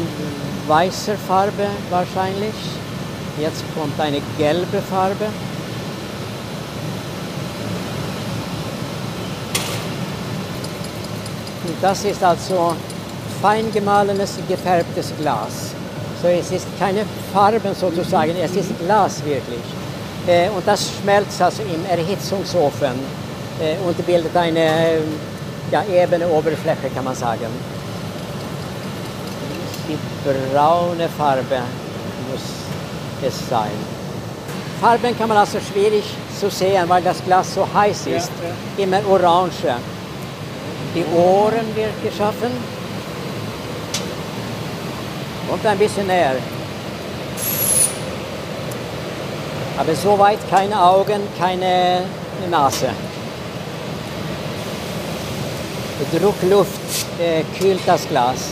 weißer 0.69 1.17
Farbe 1.27 1.67
wahrscheinlich. 1.91 2.55
Jetzt 3.41 3.65
kommt 3.75 3.99
eine 3.99 4.21
gelbe 4.39 4.83
Farbe. 4.91 5.27
Und 11.65 11.77
das 11.81 12.05
ist 12.05 12.23
also 12.23 12.75
fein 13.41 13.71
gemahlenes, 13.73 14.39
gefärbtes 14.49 15.13
Glas. 15.21 15.75
So 16.21 16.29
es 16.29 16.51
ist 16.51 16.67
keine 16.79 17.05
Farben 17.33 17.75
sozusagen, 17.75 18.35
es 18.37 18.55
ist 18.55 18.71
Glas 18.79 19.25
wirklich. 19.25 19.65
Äh, 20.27 20.49
und 20.51 20.67
das 20.67 20.91
schmelzt 21.01 21.41
also 21.43 21.63
im 21.63 21.85
Erhitzungsofen 21.87 22.95
äh, 23.61 23.77
und 23.87 24.07
bildet 24.07 24.37
eine 24.37 24.99
ja, 25.71 25.83
ebene 25.85 26.29
Oberfläche 26.29 26.91
kann 26.95 27.05
man 27.05 27.15
sagen. 27.15 27.47
Die 29.89 29.99
braune 30.55 31.09
Farbe 31.09 31.63
muss 32.31 33.27
es 33.27 33.49
sein. 33.49 33.71
Farben 34.81 35.17
kann 35.17 35.29
man 35.29 35.39
also 35.39 35.59
schwierig 35.61 36.05
zu 36.39 36.51
sehen, 36.51 36.89
weil 36.89 37.03
das 37.03 37.25
Glas 37.25 37.55
so 37.55 37.67
heiß 37.73 38.07
ist. 38.07 38.31
Immer 38.77 39.01
orange. 39.09 39.77
Die 40.95 41.05
Ohren 41.17 41.75
wird 41.75 42.03
geschaffen. 42.03 42.51
Und 45.51 45.67
ein 45.67 45.79
bisschen 45.79 46.07
näher. 46.07 46.37
Aber 49.79 49.95
soweit 49.95 50.39
keine 50.51 50.83
Augen, 50.83 51.23
keine 51.39 52.03
Nase. 52.51 52.91
Druckluft 56.13 56.71
äh, 57.19 57.43
kühlt 57.59 57.81
das 57.87 58.07
Glas. 58.09 58.51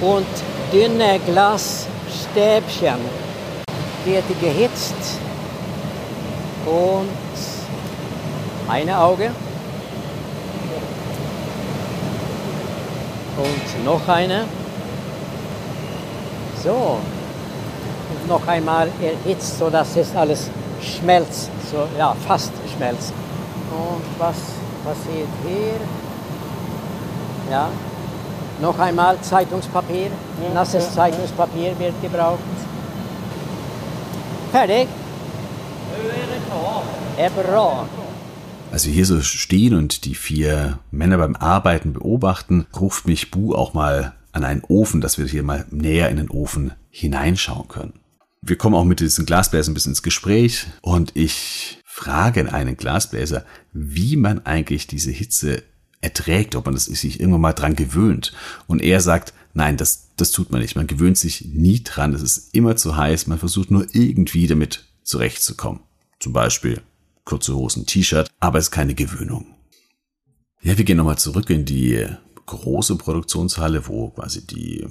Und 0.00 0.26
dünne 0.72 1.18
Glasstäbchen 1.26 2.98
wird 4.04 4.24
gehitzt. 4.40 4.94
Und 6.64 7.08
eine 8.68 8.98
Auge. 8.98 9.30
Und 13.38 13.84
noch 13.84 14.08
eine. 14.08 14.44
So. 16.62 16.98
Und 18.10 18.28
noch 18.28 18.46
einmal 18.48 18.88
erhitzt, 19.00 19.58
sodass 19.58 19.96
es 19.96 20.14
alles 20.16 20.50
schmelzt. 20.82 21.50
So, 21.70 21.86
ja, 21.96 22.14
fast 22.26 22.52
schmelzt. 22.74 23.12
Und 23.70 24.02
was 24.18 24.36
passiert 24.84 25.28
hier? 25.46 25.80
Ja. 27.50 27.68
Noch 28.60 28.78
einmal 28.78 29.20
Zeitungspapier. 29.20 30.10
Nasses 30.52 30.92
Zeitungspapier 30.92 31.78
wird 31.78 31.94
gebraucht. 32.02 32.38
Fertig. 34.50 34.88
Är 37.16 37.30
bra. 37.30 37.86
Als 38.70 38.86
wir 38.86 38.92
hier 38.92 39.06
so 39.06 39.20
stehen 39.22 39.74
und 39.74 40.04
die 40.04 40.14
vier 40.14 40.78
Männer 40.90 41.18
beim 41.18 41.36
Arbeiten 41.36 41.94
beobachten, 41.94 42.66
ruft 42.78 43.06
mich 43.06 43.30
Bu 43.30 43.54
auch 43.54 43.72
mal 43.72 44.14
an 44.32 44.44
einen 44.44 44.62
Ofen, 44.62 45.00
dass 45.00 45.18
wir 45.18 45.26
hier 45.26 45.42
mal 45.42 45.64
näher 45.70 46.10
in 46.10 46.18
den 46.18 46.30
Ofen 46.30 46.72
hineinschauen 46.90 47.68
können. 47.68 47.94
Wir 48.42 48.56
kommen 48.56 48.74
auch 48.74 48.84
mit 48.84 49.00
diesen 49.00 49.26
Glasbläsern 49.26 49.72
ein 49.72 49.74
bisschen 49.74 49.92
ins 49.92 50.02
Gespräch 50.02 50.66
und 50.82 51.16
ich 51.16 51.82
frage 51.84 52.52
einen 52.52 52.76
Glasbläser, 52.76 53.44
wie 53.72 54.16
man 54.16 54.44
eigentlich 54.46 54.86
diese 54.86 55.10
Hitze 55.10 55.62
erträgt, 56.00 56.54
ob 56.54 56.66
man 56.66 56.74
das 56.74 56.84
sich 56.84 57.18
irgendwann 57.18 57.40
mal 57.40 57.54
dran 57.54 57.74
gewöhnt. 57.74 58.32
Und 58.66 58.82
er 58.82 59.00
sagt, 59.00 59.32
nein, 59.54 59.76
das, 59.76 60.10
das 60.16 60.30
tut 60.30 60.52
man 60.52 60.60
nicht. 60.60 60.76
Man 60.76 60.86
gewöhnt 60.86 61.18
sich 61.18 61.46
nie 61.46 61.82
dran. 61.82 62.14
Es 62.14 62.22
ist 62.22 62.54
immer 62.54 62.76
zu 62.76 62.96
heiß. 62.96 63.26
Man 63.26 63.38
versucht 63.38 63.70
nur 63.70 63.86
irgendwie 63.92 64.46
damit 64.46 64.84
zurechtzukommen. 65.02 65.80
Zum 66.20 66.32
Beispiel 66.32 66.80
kurze 67.28 67.54
Hosen, 67.54 67.84
T-Shirt, 67.84 68.30
aber 68.40 68.58
es 68.58 68.66
ist 68.66 68.70
keine 68.70 68.94
Gewöhnung. 68.94 69.54
Ja, 70.62 70.78
wir 70.78 70.84
gehen 70.84 70.96
nochmal 70.96 71.18
zurück 71.18 71.50
in 71.50 71.66
die 71.66 72.06
große 72.46 72.96
Produktionshalle, 72.96 73.86
wo 73.86 74.08
quasi 74.08 74.46
die 74.46 74.86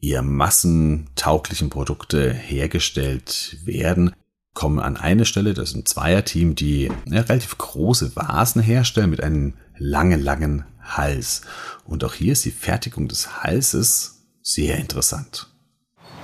eher 0.00 0.22
massentauglichen 0.22 1.68
Produkte 1.68 2.32
hergestellt 2.32 3.56
werden. 3.64 4.12
Kommen 4.54 4.78
an 4.78 4.96
eine 4.96 5.24
Stelle, 5.24 5.52
das 5.52 5.70
ist 5.70 5.76
ein 5.76 5.86
Zweierteam, 5.86 6.54
die 6.54 6.90
ja, 7.06 7.22
relativ 7.22 7.58
große 7.58 8.14
Vasen 8.14 8.62
herstellen 8.62 9.10
mit 9.10 9.22
einem 9.22 9.54
langen, 9.76 10.22
langen 10.22 10.64
Hals. 10.80 11.42
Und 11.84 12.04
auch 12.04 12.14
hier 12.14 12.32
ist 12.32 12.44
die 12.44 12.52
Fertigung 12.52 13.08
des 13.08 13.42
Halses 13.42 14.28
sehr 14.42 14.78
interessant. 14.78 15.48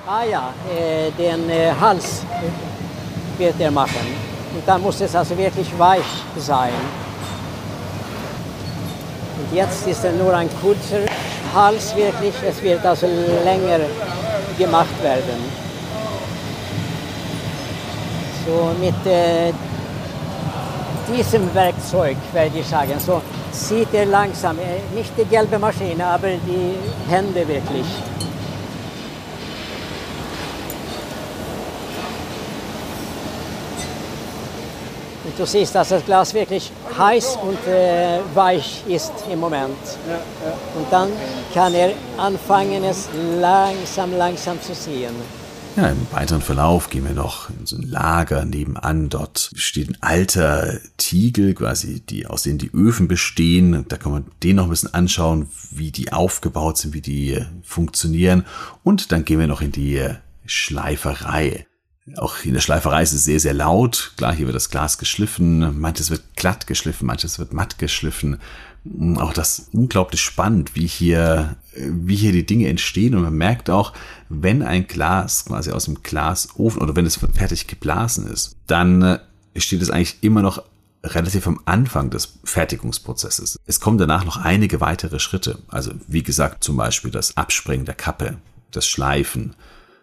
Ah 0.06 0.24
ja, 0.24 0.54
äh, 0.70 1.10
den 1.18 1.50
äh, 1.50 1.72
Hals 1.72 2.22
wird 3.36 3.58
er 3.58 3.72
machen. 3.72 4.25
Und 4.56 4.66
dann 4.66 4.80
muss 4.80 5.02
es 5.02 5.14
also 5.14 5.36
wirklich 5.36 5.68
weich 5.78 6.24
sein. 6.38 6.72
Und 9.38 9.54
jetzt 9.54 9.86
ist 9.86 10.02
er 10.02 10.12
nur 10.12 10.32
ein 10.34 10.48
kurzer 10.62 11.04
Hals 11.54 11.94
wirklich. 11.94 12.32
Es 12.48 12.62
wird 12.62 12.84
also 12.86 13.06
länger 13.44 13.80
gemacht 14.56 15.02
werden. 15.02 15.66
So 18.46 18.70
mit 18.80 19.06
äh, 19.06 19.52
diesem 21.12 21.54
Werkzeug 21.54 22.16
werde 22.32 22.58
ich 22.58 22.66
sagen, 22.66 22.94
so 22.98 23.20
sieht 23.52 23.92
er 23.92 24.06
langsam, 24.06 24.58
äh, 24.58 24.96
nicht 24.96 25.12
die 25.18 25.26
gelbe 25.26 25.58
Maschine, 25.58 26.06
aber 26.06 26.28
die 26.28 27.12
Hände 27.12 27.46
wirklich. 27.46 27.86
Du 35.36 35.46
siehst, 35.46 35.74
dass 35.74 35.90
das 35.90 36.04
Glas 36.04 36.34
wirklich 36.34 36.70
heiß 36.96 37.38
und 37.42 37.58
äh, 37.66 38.20
weich 38.34 38.84
ist 38.88 39.12
im 39.30 39.40
Moment. 39.40 39.76
Und 40.76 40.86
dann 40.90 41.10
kann 41.52 41.74
er 41.74 41.92
anfangen, 42.16 42.84
es 42.84 43.08
langsam, 43.40 44.16
langsam 44.16 44.60
zu 44.60 44.72
ziehen. 44.72 45.14
Ja, 45.76 45.88
im 45.88 46.06
weiteren 46.10 46.40
Verlauf 46.40 46.88
gehen 46.88 47.04
wir 47.04 47.12
noch 47.12 47.50
in 47.50 47.66
so 47.66 47.76
ein 47.76 47.82
Lager 47.82 48.46
nebenan. 48.46 49.10
Dort 49.10 49.50
steht 49.56 49.90
ein 49.90 49.98
alter 50.00 50.80
Tiegel, 50.96 51.52
quasi, 51.52 52.00
die, 52.00 52.26
aus 52.26 52.44
denen 52.44 52.56
die 52.56 52.70
Öfen 52.72 53.08
bestehen. 53.08 53.84
Da 53.86 53.98
kann 53.98 54.12
man 54.12 54.24
den 54.42 54.56
noch 54.56 54.64
ein 54.64 54.70
bisschen 54.70 54.94
anschauen, 54.94 55.50
wie 55.70 55.90
die 55.90 56.14
aufgebaut 56.14 56.78
sind, 56.78 56.94
wie 56.94 57.02
die 57.02 57.44
funktionieren. 57.62 58.46
Und 58.84 59.12
dann 59.12 59.26
gehen 59.26 59.38
wir 59.38 59.48
noch 59.48 59.60
in 59.60 59.72
die 59.72 60.02
Schleiferei. 60.46 61.65
Auch 62.14 62.44
in 62.44 62.54
der 62.54 62.60
Schleiferei 62.60 63.02
ist 63.02 63.12
es 63.12 63.24
sehr, 63.24 63.40
sehr 63.40 63.54
laut. 63.54 64.12
Klar, 64.16 64.32
hier 64.32 64.46
wird 64.46 64.54
das 64.54 64.70
Glas 64.70 64.98
geschliffen, 64.98 65.80
manches 65.80 66.10
wird 66.10 66.22
glatt 66.36 66.68
geschliffen, 66.68 67.06
manches 67.06 67.40
wird 67.40 67.52
matt 67.52 67.78
geschliffen. 67.78 68.38
Auch 69.16 69.32
das 69.32 69.68
unglaublich 69.72 70.20
spannend, 70.20 70.76
wie 70.76 70.86
hier, 70.86 71.56
wie 71.74 72.14
hier 72.14 72.30
die 72.30 72.46
Dinge 72.46 72.68
entstehen. 72.68 73.16
Und 73.16 73.22
man 73.22 73.34
merkt 73.34 73.70
auch, 73.70 73.92
wenn 74.28 74.62
ein 74.62 74.86
Glas 74.86 75.46
quasi 75.46 75.72
aus 75.72 75.86
dem 75.86 76.04
Glasofen 76.04 76.80
oder 76.80 76.94
wenn 76.94 77.06
es 77.06 77.16
fertig 77.16 77.66
geblasen 77.66 78.28
ist, 78.28 78.54
dann 78.68 79.18
steht 79.56 79.82
es 79.82 79.90
eigentlich 79.90 80.18
immer 80.20 80.42
noch 80.42 80.62
relativ 81.02 81.48
am 81.48 81.60
Anfang 81.64 82.10
des 82.10 82.38
Fertigungsprozesses. 82.44 83.58
Es 83.66 83.80
kommen 83.80 83.98
danach 83.98 84.24
noch 84.24 84.36
einige 84.36 84.80
weitere 84.80 85.18
Schritte. 85.18 85.58
Also 85.66 85.90
wie 86.06 86.22
gesagt, 86.22 86.62
zum 86.62 86.76
Beispiel 86.76 87.10
das 87.10 87.36
Abspringen 87.36 87.86
der 87.86 87.94
Kappe, 87.96 88.36
das 88.70 88.86
Schleifen, 88.86 89.56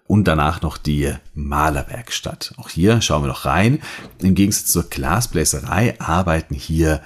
und 0.05 0.25
danach 0.27 0.61
noch 0.61 0.77
die 0.77 1.13
Malerwerkstatt. 1.33 2.53
Auch 2.57 2.69
hier 2.69 3.01
schauen 3.01 3.23
wir 3.23 3.27
noch 3.27 3.45
rein. 3.45 3.81
Im 4.21 4.35
Gegensatz 4.35 4.67
zur 4.67 4.83
Glasbläserei 4.83 5.99
arbeiten 5.99 6.55
hier 6.55 7.01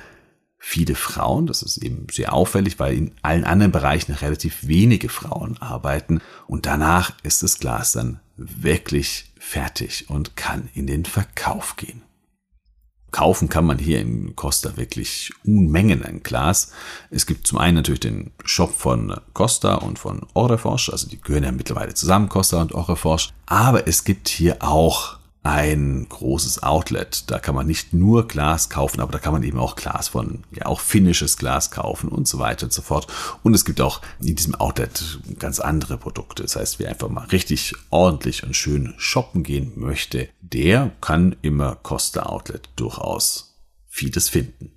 viele 0.58 0.96
Frauen. 0.96 1.48
Das 1.48 1.62
ist 1.62 1.78
eben 1.78 2.08
sehr 2.12 2.34
auffällig, 2.34 2.80
weil 2.80 2.96
in 2.96 3.12
allen 3.22 3.46
anderen 3.46 3.72
Bereichen 3.72 4.14
relativ 4.14 4.68
wenige 4.68 5.10
Frauen 5.10 5.58
arbeiten. 5.60 6.22
Und 6.48 6.66
danach 6.66 7.12
ist 7.24 7.44
das 7.44 7.60
Glas 7.60 7.94
dann 7.94 8.20
wirklich 8.36 9.32
fertig 9.40 10.10
und 10.10 10.36
kann 10.36 10.70
in 10.74 10.88
den 10.88 11.06
Verkauf 11.06 11.76
gehen. 11.76 12.02
Kaufen 13.12 13.50
kann 13.50 13.66
man 13.66 13.78
hier 13.78 14.02
in 14.02 14.36
Costa 14.36 14.76
wirklich 14.76 15.32
Unmengen 15.46 16.04
ein 16.04 16.24
Glas. 16.24 16.72
Es 17.10 17.26
gibt 17.26 17.48
zum 17.48 17.58
einen 17.58 17.76
natürlich 17.76 18.02
den 18.02 18.32
Shop 18.44 18.74
von 18.78 19.20
Costa 19.34 19.76
und 19.76 19.98
von 19.98 20.28
Oreforsch, 20.34 20.90
also 20.90 21.08
die 21.08 21.20
gehören 21.20 21.44
ja 21.44 21.52
mittlerweile 21.52 21.94
zusammen, 21.94 22.30
Costa 22.30 22.62
und 22.62 22.74
Oreforsch. 22.74 23.30
Aber 23.46 23.88
es 23.88 24.04
gibt 24.04 24.28
hier 24.28 24.58
auch 24.62 25.17
ein 25.48 26.08
großes 26.10 26.62
Outlet. 26.64 27.32
Da 27.32 27.40
kann 27.40 27.56
man 27.56 27.66
nicht 27.66 27.94
nur 27.94 28.28
Glas 28.28 28.70
kaufen, 28.70 29.00
aber 29.00 29.14
da 29.14 29.20
kann 29.20 29.34
man 29.34 29.44
eben 29.44 29.60
auch 29.60 29.76
Glas 29.76 30.10
von, 30.10 30.44
ja 30.52 30.66
auch 30.66 30.82
finnisches 30.82 31.38
Glas 31.38 31.72
kaufen 31.72 32.10
und 32.10 32.28
so 32.28 32.38
weiter 32.38 32.66
und 32.66 32.74
so 32.74 32.82
fort. 32.82 33.08
Und 33.44 33.54
es 33.54 33.64
gibt 33.64 33.80
auch 33.80 34.02
in 34.20 34.36
diesem 34.36 34.56
Outlet 34.56 35.20
ganz 35.40 35.60
andere 35.60 35.98
Produkte. 35.98 36.44
Das 36.44 36.56
heißt, 36.56 36.80
wer 36.80 36.90
einfach 36.90 37.10
mal 37.10 37.26
richtig 37.28 37.74
ordentlich 37.90 38.44
und 38.44 38.56
schön 38.56 38.94
shoppen 38.98 39.44
gehen 39.44 39.72
möchte, 39.76 40.28
der 40.42 40.92
kann 41.02 41.36
immer 41.42 41.76
Costa 41.76 42.24
Outlet 42.24 42.70
durchaus 42.76 43.58
vieles 43.88 44.30
finden. 44.30 44.72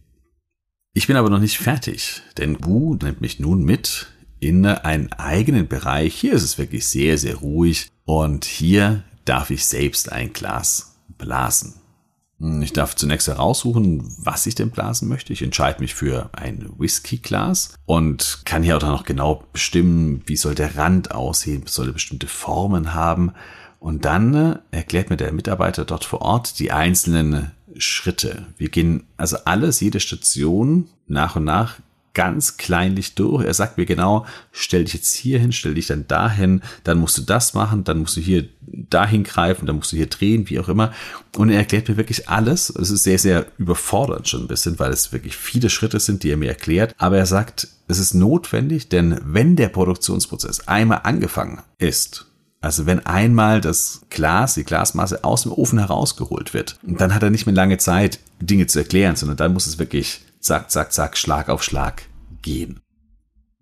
Ich 0.93 1.07
bin 1.07 1.17
aber 1.17 1.31
noch 1.31 1.41
nicht 1.41 1.59
fertig, 1.59 2.23
denn 2.39 2.65
Wu 2.65 2.95
nimmt 2.95 3.21
mich 3.21 3.41
nun 3.41 3.63
mit 3.63 4.09
in 4.41 4.65
einen 4.67 5.13
eigenen 5.13 5.69
Bereich. 5.69 6.15
Hier 6.15 6.33
ist 6.33 6.43
es 6.43 6.59
wirklich 6.59 6.87
sehr, 6.87 7.19
sehr 7.19 7.37
ruhig 7.37 7.91
und 8.05 8.45
hier 8.45 9.05
darf 9.31 9.51
ich 9.51 9.65
selbst 9.65 10.11
ein 10.11 10.33
Glas 10.33 10.97
blasen. 11.17 11.75
Ich 12.63 12.73
darf 12.73 12.97
zunächst 12.97 13.29
heraussuchen, 13.29 14.13
was 14.19 14.45
ich 14.47 14.57
denn 14.57 14.71
blasen 14.71 15.09
möchte. 15.09 15.33
Ich 15.33 15.43
entscheide 15.43 15.81
mich 15.81 15.95
für 15.95 16.31
ein 16.33 16.69
Whisky-Glas 16.79 17.75
und 17.87 18.41
kann 18.45 18.65
hier 18.65 18.75
auch 18.75 18.81
dann 18.81 18.91
noch 18.91 19.05
genau 19.05 19.45
bestimmen, 19.53 20.23
wie 20.27 20.37
soll 20.37 20.57
der 20.57 20.77
Rand 20.77 21.13
aussehen, 21.13 21.63
soll 21.67 21.89
er 21.89 21.93
bestimmte 21.93 22.27
Formen 22.27 22.93
haben. 22.93 23.33
Und 23.79 24.05
dann 24.05 24.35
äh, 24.35 24.59
erklärt 24.73 25.11
mir 25.11 25.17
der 25.17 25.33
Mitarbeiter 25.33 25.85
dort 25.85 26.05
vor 26.05 26.23
Ort 26.23 26.59
die 26.59 26.73
einzelnen 26.73 27.53
Schritte. 27.77 28.47
Wir 28.57 28.69
gehen 28.69 29.05
also 29.17 29.37
alles, 29.45 29.79
jede 29.79 30.01
Station 30.01 30.89
nach 31.07 31.37
und 31.37 31.45
nach 31.45 31.77
ganz 32.15 32.57
kleinlich 32.57 33.15
durch. 33.15 33.45
Er 33.45 33.55
sagt 33.55 33.79
mir 33.79 33.87
genau, 33.87 34.27
stell 34.53 34.85
dich 34.85 34.95
jetzt 34.95 35.15
hier 35.15 35.39
hin, 35.39 35.53
stell 35.53 35.75
dich 35.75 35.87
dann 35.87 36.09
dahin, 36.09 36.63
dann 36.85 36.99
musst 36.99 37.19
du 37.19 37.23
das 37.23 37.55
machen, 37.55 37.85
dann 37.85 37.99
musst 37.99 38.17
du 38.17 38.21
hier 38.21 38.49
dahin 38.61 39.25
greifen, 39.25 39.67
dann 39.67 39.77
musst 39.77 39.93
du 39.93 39.97
hier 39.97 40.09
drehen, 40.09 40.49
wie 40.49 40.59
auch 40.59 40.69
immer. 40.69 40.93
Und 41.37 41.51
er 41.51 41.59
erklärt 41.59 41.89
mir 41.89 41.97
wirklich 41.97 42.29
alles. 42.29 42.71
Es 42.71 42.91
ist 42.91 43.05
sehr, 43.05 43.19
sehr 43.19 43.47
überfordernd 43.59 44.29
schon 44.29 44.43
ein 44.43 44.49
bisschen, 44.49 44.79
weil 44.79 44.93
es 44.93 45.13
wirklich 45.13 45.37
viele 45.37 45.71
Schritte 45.71 46.01
sind, 46.01 46.23
die 46.23 46.31
er 46.31 46.37
mir 46.37 46.49
erklärt. 46.49 46.95
Aber 46.99 47.19
er 47.19 47.27
sagt, 47.27 47.69
es 47.89 47.99
ist 47.99 48.15
notwendig, 48.15 48.89
denn 48.89 49.21
wenn 49.25 49.57
der 49.57 49.69
Produktionsprozess 49.69 50.67
einmal 50.69 51.01
angefangen 51.05 51.61
ist, 51.79 52.27
also 52.61 52.85
wenn 52.85 53.07
einmal 53.07 53.61
das 53.61 54.03
Glas, 54.11 54.55
die 54.55 54.65
Glasmasse 54.65 55.25
aus 55.25 55.45
dem 55.45 55.53
Ofen 55.53 55.79
herausgeholt 55.79 56.53
wird, 56.53 56.79
dann 56.83 57.15
hat 57.15 57.23
er 57.23 57.31
nicht 57.31 57.47
mehr 57.47 57.55
lange 57.55 57.79
Zeit, 57.79 58.19
Dinge 58.39 58.67
zu 58.67 58.81
erklären, 58.81 59.17
sondern 59.17 59.39
dann 59.39 59.55
muss 59.55 59.67
es 59.67 59.79
wirklich 59.79 60.21
zack, 60.41 60.71
zack, 60.71 60.93
zack, 60.93 61.17
Schlag 61.17 61.49
auf 61.49 61.63
Schlag 61.63 62.03
gehen. 62.43 62.81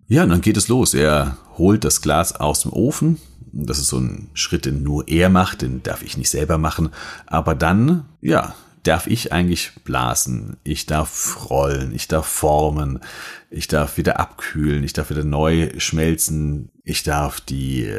Ja, 0.06 0.22
und 0.22 0.30
dann 0.30 0.40
geht 0.40 0.56
es 0.56 0.68
los. 0.68 0.94
Er 0.94 1.36
holt 1.58 1.84
das 1.84 2.00
Glas 2.00 2.34
aus 2.34 2.62
dem 2.62 2.72
Ofen. 2.72 3.18
Das 3.52 3.78
ist 3.78 3.88
so 3.88 3.98
ein 3.98 4.30
Schritt, 4.34 4.64
den 4.64 4.82
nur 4.82 5.08
er 5.08 5.28
macht, 5.28 5.62
den 5.62 5.82
darf 5.82 6.02
ich 6.02 6.16
nicht 6.16 6.30
selber 6.30 6.58
machen. 6.58 6.90
Aber 7.26 7.54
dann, 7.54 8.06
ja, 8.20 8.54
darf 8.82 9.06
ich 9.06 9.32
eigentlich 9.32 9.72
blasen. 9.84 10.56
Ich 10.64 10.86
darf 10.86 11.50
rollen, 11.50 11.94
ich 11.94 12.08
darf 12.08 12.26
formen, 12.26 13.00
ich 13.50 13.68
darf 13.68 13.96
wieder 13.96 14.18
abkühlen, 14.18 14.84
ich 14.84 14.92
darf 14.92 15.10
wieder 15.10 15.24
neu 15.24 15.70
schmelzen, 15.78 16.70
ich 16.84 17.02
darf 17.02 17.40
die, 17.40 17.92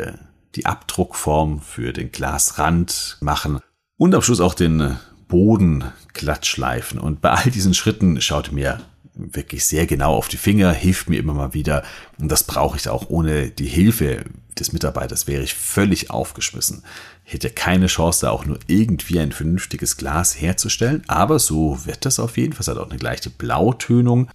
die 0.55 0.65
Abdruckform 0.65 1.61
für 1.61 1.93
den 1.93 2.11
Glasrand 2.11 3.17
machen 3.21 3.59
und 3.97 4.15
am 4.15 4.21
Schluss 4.21 4.39
auch 4.39 4.55
den 4.55 4.97
Boden 5.27 5.83
glatt 6.19 6.45
schleifen. 6.45 6.99
Und 6.99 7.21
bei 7.21 7.31
all 7.31 7.49
diesen 7.49 7.73
Schritten 7.73 8.21
schaut 8.21 8.51
mir 8.51 8.79
wirklich 9.15 9.65
sehr 9.65 9.85
genau 9.85 10.15
auf 10.15 10.27
die 10.27 10.37
Finger, 10.37 10.71
hilft 10.71 11.09
mir 11.09 11.19
immer 11.19 11.33
mal 11.33 11.53
wieder. 11.53 11.83
Und 12.19 12.29
das 12.29 12.43
brauche 12.43 12.77
ich 12.77 12.87
auch. 12.87 13.09
Ohne 13.09 13.49
die 13.49 13.67
Hilfe 13.67 14.23
des 14.57 14.71
Mitarbeiters 14.73 15.27
wäre 15.27 15.43
ich 15.43 15.53
völlig 15.53 16.09
aufgeschmissen. 16.09 16.83
Hätte 17.23 17.49
keine 17.49 17.87
Chance, 17.87 18.21
da 18.21 18.31
auch 18.31 18.45
nur 18.45 18.59
irgendwie 18.67 19.19
ein 19.19 19.31
vernünftiges 19.31 19.97
Glas 19.97 20.39
herzustellen. 20.39 21.03
Aber 21.07 21.39
so 21.39 21.85
wird 21.85 22.05
das 22.05 22.19
auf 22.19 22.37
jeden 22.37 22.53
Fall. 22.53 22.61
Es 22.61 22.67
hat 22.67 22.77
auch 22.77 22.89
eine 22.89 22.99
gleiche 22.99 23.29
Blautönung. 23.29 24.29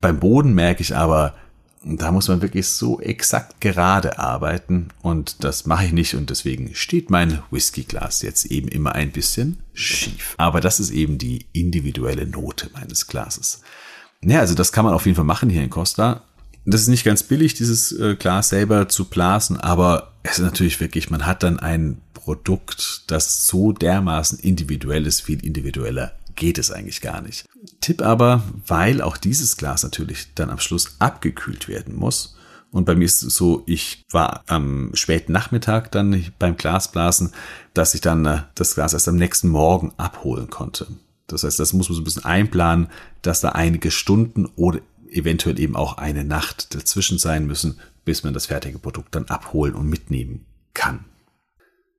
Beim 0.00 0.18
Boden 0.20 0.54
merke 0.54 0.82
ich 0.82 0.96
aber, 0.96 1.34
da 1.84 2.12
muss 2.12 2.28
man 2.28 2.42
wirklich 2.42 2.68
so 2.68 3.00
exakt 3.00 3.60
gerade 3.60 4.18
arbeiten 4.18 4.88
und 5.02 5.42
das 5.44 5.66
mache 5.66 5.86
ich 5.86 5.92
nicht 5.92 6.14
und 6.14 6.30
deswegen 6.30 6.74
steht 6.74 7.10
mein 7.10 7.42
Whiskyglas 7.50 8.22
jetzt 8.22 8.46
eben 8.46 8.68
immer 8.68 8.92
ein 8.92 9.10
bisschen 9.10 9.58
schief. 9.72 10.34
Aber 10.38 10.60
das 10.60 10.80
ist 10.80 10.90
eben 10.90 11.18
die 11.18 11.46
individuelle 11.52 12.26
Note 12.26 12.70
meines 12.72 13.06
Glases. 13.06 13.62
Ja, 14.24 14.40
also 14.40 14.54
das 14.54 14.72
kann 14.72 14.84
man 14.84 14.94
auf 14.94 15.06
jeden 15.06 15.16
Fall 15.16 15.24
machen 15.24 15.50
hier 15.50 15.62
in 15.62 15.70
Costa. 15.70 16.22
Das 16.64 16.80
ist 16.80 16.88
nicht 16.88 17.04
ganz 17.04 17.24
billig, 17.24 17.54
dieses 17.54 17.90
äh, 17.92 18.14
Glas 18.14 18.50
selber 18.50 18.88
zu 18.88 19.06
blasen, 19.06 19.58
aber 19.58 20.12
es 20.22 20.38
ist 20.38 20.44
natürlich 20.44 20.78
wirklich, 20.78 21.10
man 21.10 21.26
hat 21.26 21.42
dann 21.42 21.58
ein 21.58 22.00
Produkt, 22.14 23.02
das 23.08 23.48
so 23.48 23.72
dermaßen 23.72 24.38
individuell 24.38 25.08
ist, 25.08 25.22
viel 25.22 25.44
individueller 25.44 26.12
geht 26.34 26.58
es 26.58 26.70
eigentlich 26.70 27.00
gar 27.00 27.20
nicht. 27.20 27.46
Tipp 27.80 28.02
aber, 28.02 28.42
weil 28.66 29.00
auch 29.00 29.16
dieses 29.16 29.56
Glas 29.56 29.82
natürlich 29.82 30.34
dann 30.34 30.50
am 30.50 30.58
Schluss 30.58 30.96
abgekühlt 30.98 31.68
werden 31.68 31.94
muss. 31.94 32.36
Und 32.70 32.86
bei 32.86 32.94
mir 32.94 33.04
ist 33.04 33.22
es 33.22 33.34
so, 33.34 33.62
ich 33.66 34.02
war 34.10 34.44
am 34.46 34.90
späten 34.94 35.32
Nachmittag 35.32 35.92
dann 35.92 36.32
beim 36.38 36.56
Glasblasen, 36.56 37.32
dass 37.74 37.94
ich 37.94 38.00
dann 38.00 38.24
äh, 38.24 38.42
das 38.54 38.74
Glas 38.74 38.94
erst 38.94 39.08
am 39.08 39.16
nächsten 39.16 39.48
Morgen 39.48 39.92
abholen 39.98 40.48
konnte. 40.48 40.86
Das 41.26 41.44
heißt, 41.44 41.60
das 41.60 41.74
muss 41.74 41.88
man 41.88 41.96
so 41.96 42.00
ein 42.00 42.04
bisschen 42.04 42.24
einplanen, 42.24 42.88
dass 43.20 43.40
da 43.40 43.50
einige 43.50 43.90
Stunden 43.90 44.46
oder 44.56 44.80
eventuell 45.10 45.60
eben 45.60 45.76
auch 45.76 45.98
eine 45.98 46.24
Nacht 46.24 46.74
dazwischen 46.74 47.18
sein 47.18 47.46
müssen, 47.46 47.78
bis 48.04 48.22
man 48.24 48.32
das 48.32 48.46
fertige 48.46 48.78
Produkt 48.78 49.14
dann 49.14 49.26
abholen 49.26 49.74
und 49.74 49.88
mitnehmen 49.88 50.46
kann. 50.72 51.04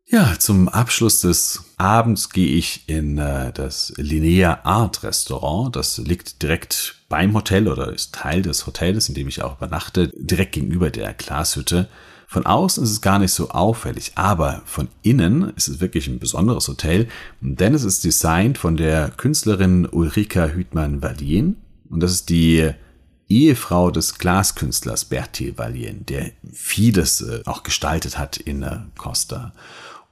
Ja, 0.06 0.38
zum 0.38 0.68
Abschluss 0.68 1.22
des 1.22 1.64
Abends 1.84 2.30
gehe 2.30 2.48
ich 2.48 2.88
in 2.88 3.18
äh, 3.18 3.52
das 3.52 3.92
Linnea 3.98 4.62
Art 4.64 5.04
Restaurant. 5.04 5.76
Das 5.76 5.98
liegt 5.98 6.42
direkt 6.42 6.96
beim 7.10 7.34
Hotel 7.34 7.68
oder 7.68 7.92
ist 7.92 8.16
Teil 8.16 8.42
des 8.42 8.66
Hotels, 8.66 9.10
in 9.10 9.16
dem 9.16 9.28
ich 9.28 9.42
auch 9.42 9.58
übernachte, 9.58 10.10
direkt 10.16 10.54
gegenüber 10.54 10.92
der 10.92 11.14
Glashütte. 11.14 11.90
Von 12.26 12.46
außen 12.46 12.86
ist 12.86 12.92
es 12.92 13.02
gar 13.02 13.20
nicht 13.20 13.34
so 13.34 13.50
auffällig, 13.50 14.14
aber 14.16 14.62
von 14.64 14.88
innen 15.02 15.52
ist 15.58 15.68
es 15.68 15.82
wirklich 15.82 16.08
ein 16.08 16.20
besonderes 16.20 16.70
Hotel, 16.70 17.10
denn 17.42 17.74
es 17.74 17.84
ist 17.84 18.06
designt 18.06 18.58
von 18.58 18.78
der 18.78 19.10
Künstlerin 19.10 19.86
Ulrika 19.86 20.48
Hütmann-Vallien 20.48 21.58
und 21.90 22.00
das 22.00 22.14
ist 22.14 22.30
die 22.30 22.72
Ehefrau 23.28 23.92
des 23.92 24.18
Glaskünstlers 24.20 25.06
Bertil 25.06 25.58
Vallien, 25.58 26.06
der 26.06 26.32
vieles 26.54 27.22
äh, 27.22 27.42
auch 27.46 27.64
gestaltet 27.64 28.18
hat 28.18 28.38
in 28.38 28.64
äh, 28.64 28.78
Costa. 28.98 29.52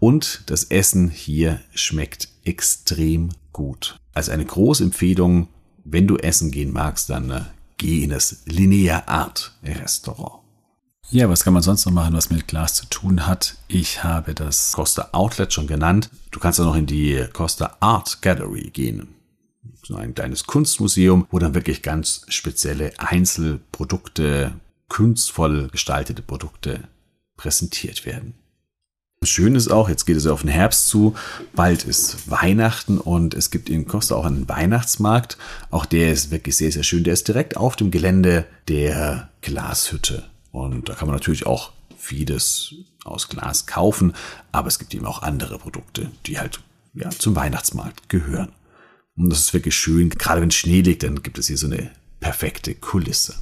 Und 0.01 0.41
das 0.47 0.63
Essen 0.63 1.11
hier 1.11 1.61
schmeckt 1.75 2.27
extrem 2.43 3.29
gut. 3.53 3.97
Also 4.13 4.31
eine 4.31 4.43
große 4.43 4.83
Empfehlung, 4.83 5.47
wenn 5.83 6.07
du 6.07 6.17
essen 6.17 6.49
gehen 6.49 6.73
magst, 6.73 7.11
dann 7.11 7.29
äh, 7.29 7.41
geh 7.77 8.03
in 8.03 8.09
das 8.09 8.41
Linnea 8.45 9.03
Art 9.05 9.53
Restaurant. 9.63 10.41
Ja, 11.11 11.29
was 11.29 11.43
kann 11.43 11.53
man 11.53 11.61
sonst 11.61 11.85
noch 11.85 11.93
machen, 11.93 12.15
was 12.15 12.31
mit 12.31 12.47
Glas 12.47 12.73
zu 12.73 12.87
tun 12.87 13.27
hat? 13.27 13.57
Ich 13.67 14.03
habe 14.03 14.33
das 14.33 14.71
Costa 14.71 15.09
Outlet 15.11 15.53
schon 15.53 15.67
genannt. 15.67 16.09
Du 16.31 16.39
kannst 16.39 16.59
auch 16.59 16.65
noch 16.65 16.75
in 16.75 16.87
die 16.87 17.23
Costa 17.31 17.77
Art 17.79 18.23
Gallery 18.23 18.71
gehen. 18.71 19.09
So 19.83 19.97
ein 19.97 20.15
kleines 20.15 20.45
Kunstmuseum, 20.45 21.27
wo 21.29 21.37
dann 21.37 21.53
wirklich 21.53 21.83
ganz 21.83 22.25
spezielle 22.27 22.93
Einzelprodukte, 22.97 24.53
kunstvoll 24.87 25.67
gestaltete 25.71 26.23
Produkte 26.23 26.87
präsentiert 27.37 28.07
werden. 28.07 28.33
Schön 29.23 29.53
ist 29.53 29.67
auch, 29.67 29.87
jetzt 29.87 30.05
geht 30.05 30.17
es 30.17 30.25
ja 30.25 30.33
auf 30.33 30.41
den 30.41 30.49
Herbst 30.49 30.87
zu, 30.87 31.13
bald 31.53 31.83
ist 31.83 32.31
Weihnachten 32.31 32.97
und 32.97 33.35
es 33.35 33.51
gibt 33.51 33.69
in 33.69 33.85
Costa 33.85 34.15
auch 34.15 34.25
einen 34.25 34.49
Weihnachtsmarkt. 34.49 35.37
Auch 35.69 35.85
der 35.85 36.11
ist 36.11 36.31
wirklich 36.31 36.55
sehr, 36.55 36.71
sehr 36.71 36.81
schön. 36.81 37.03
Der 37.03 37.13
ist 37.13 37.27
direkt 37.27 37.55
auf 37.55 37.75
dem 37.75 37.91
Gelände 37.91 38.47
der 38.67 39.29
Glashütte. 39.41 40.27
Und 40.51 40.89
da 40.89 40.95
kann 40.95 41.07
man 41.07 41.15
natürlich 41.15 41.45
auch 41.45 41.71
vieles 41.99 42.73
aus 43.05 43.29
Glas 43.29 43.67
kaufen, 43.67 44.13
aber 44.51 44.69
es 44.69 44.79
gibt 44.79 44.95
eben 44.95 45.05
auch 45.05 45.21
andere 45.21 45.59
Produkte, 45.59 46.09
die 46.25 46.39
halt 46.39 46.59
ja, 46.95 47.11
zum 47.11 47.35
Weihnachtsmarkt 47.35 48.09
gehören. 48.09 48.51
Und 49.15 49.29
das 49.29 49.41
ist 49.41 49.53
wirklich 49.53 49.75
schön. 49.75 50.09
Gerade 50.09 50.41
wenn 50.41 50.49
Schnee 50.49 50.81
liegt, 50.81 51.03
dann 51.03 51.21
gibt 51.21 51.37
es 51.37 51.45
hier 51.45 51.57
so 51.59 51.67
eine 51.67 51.91
perfekte 52.19 52.73
Kulisse. 52.73 53.35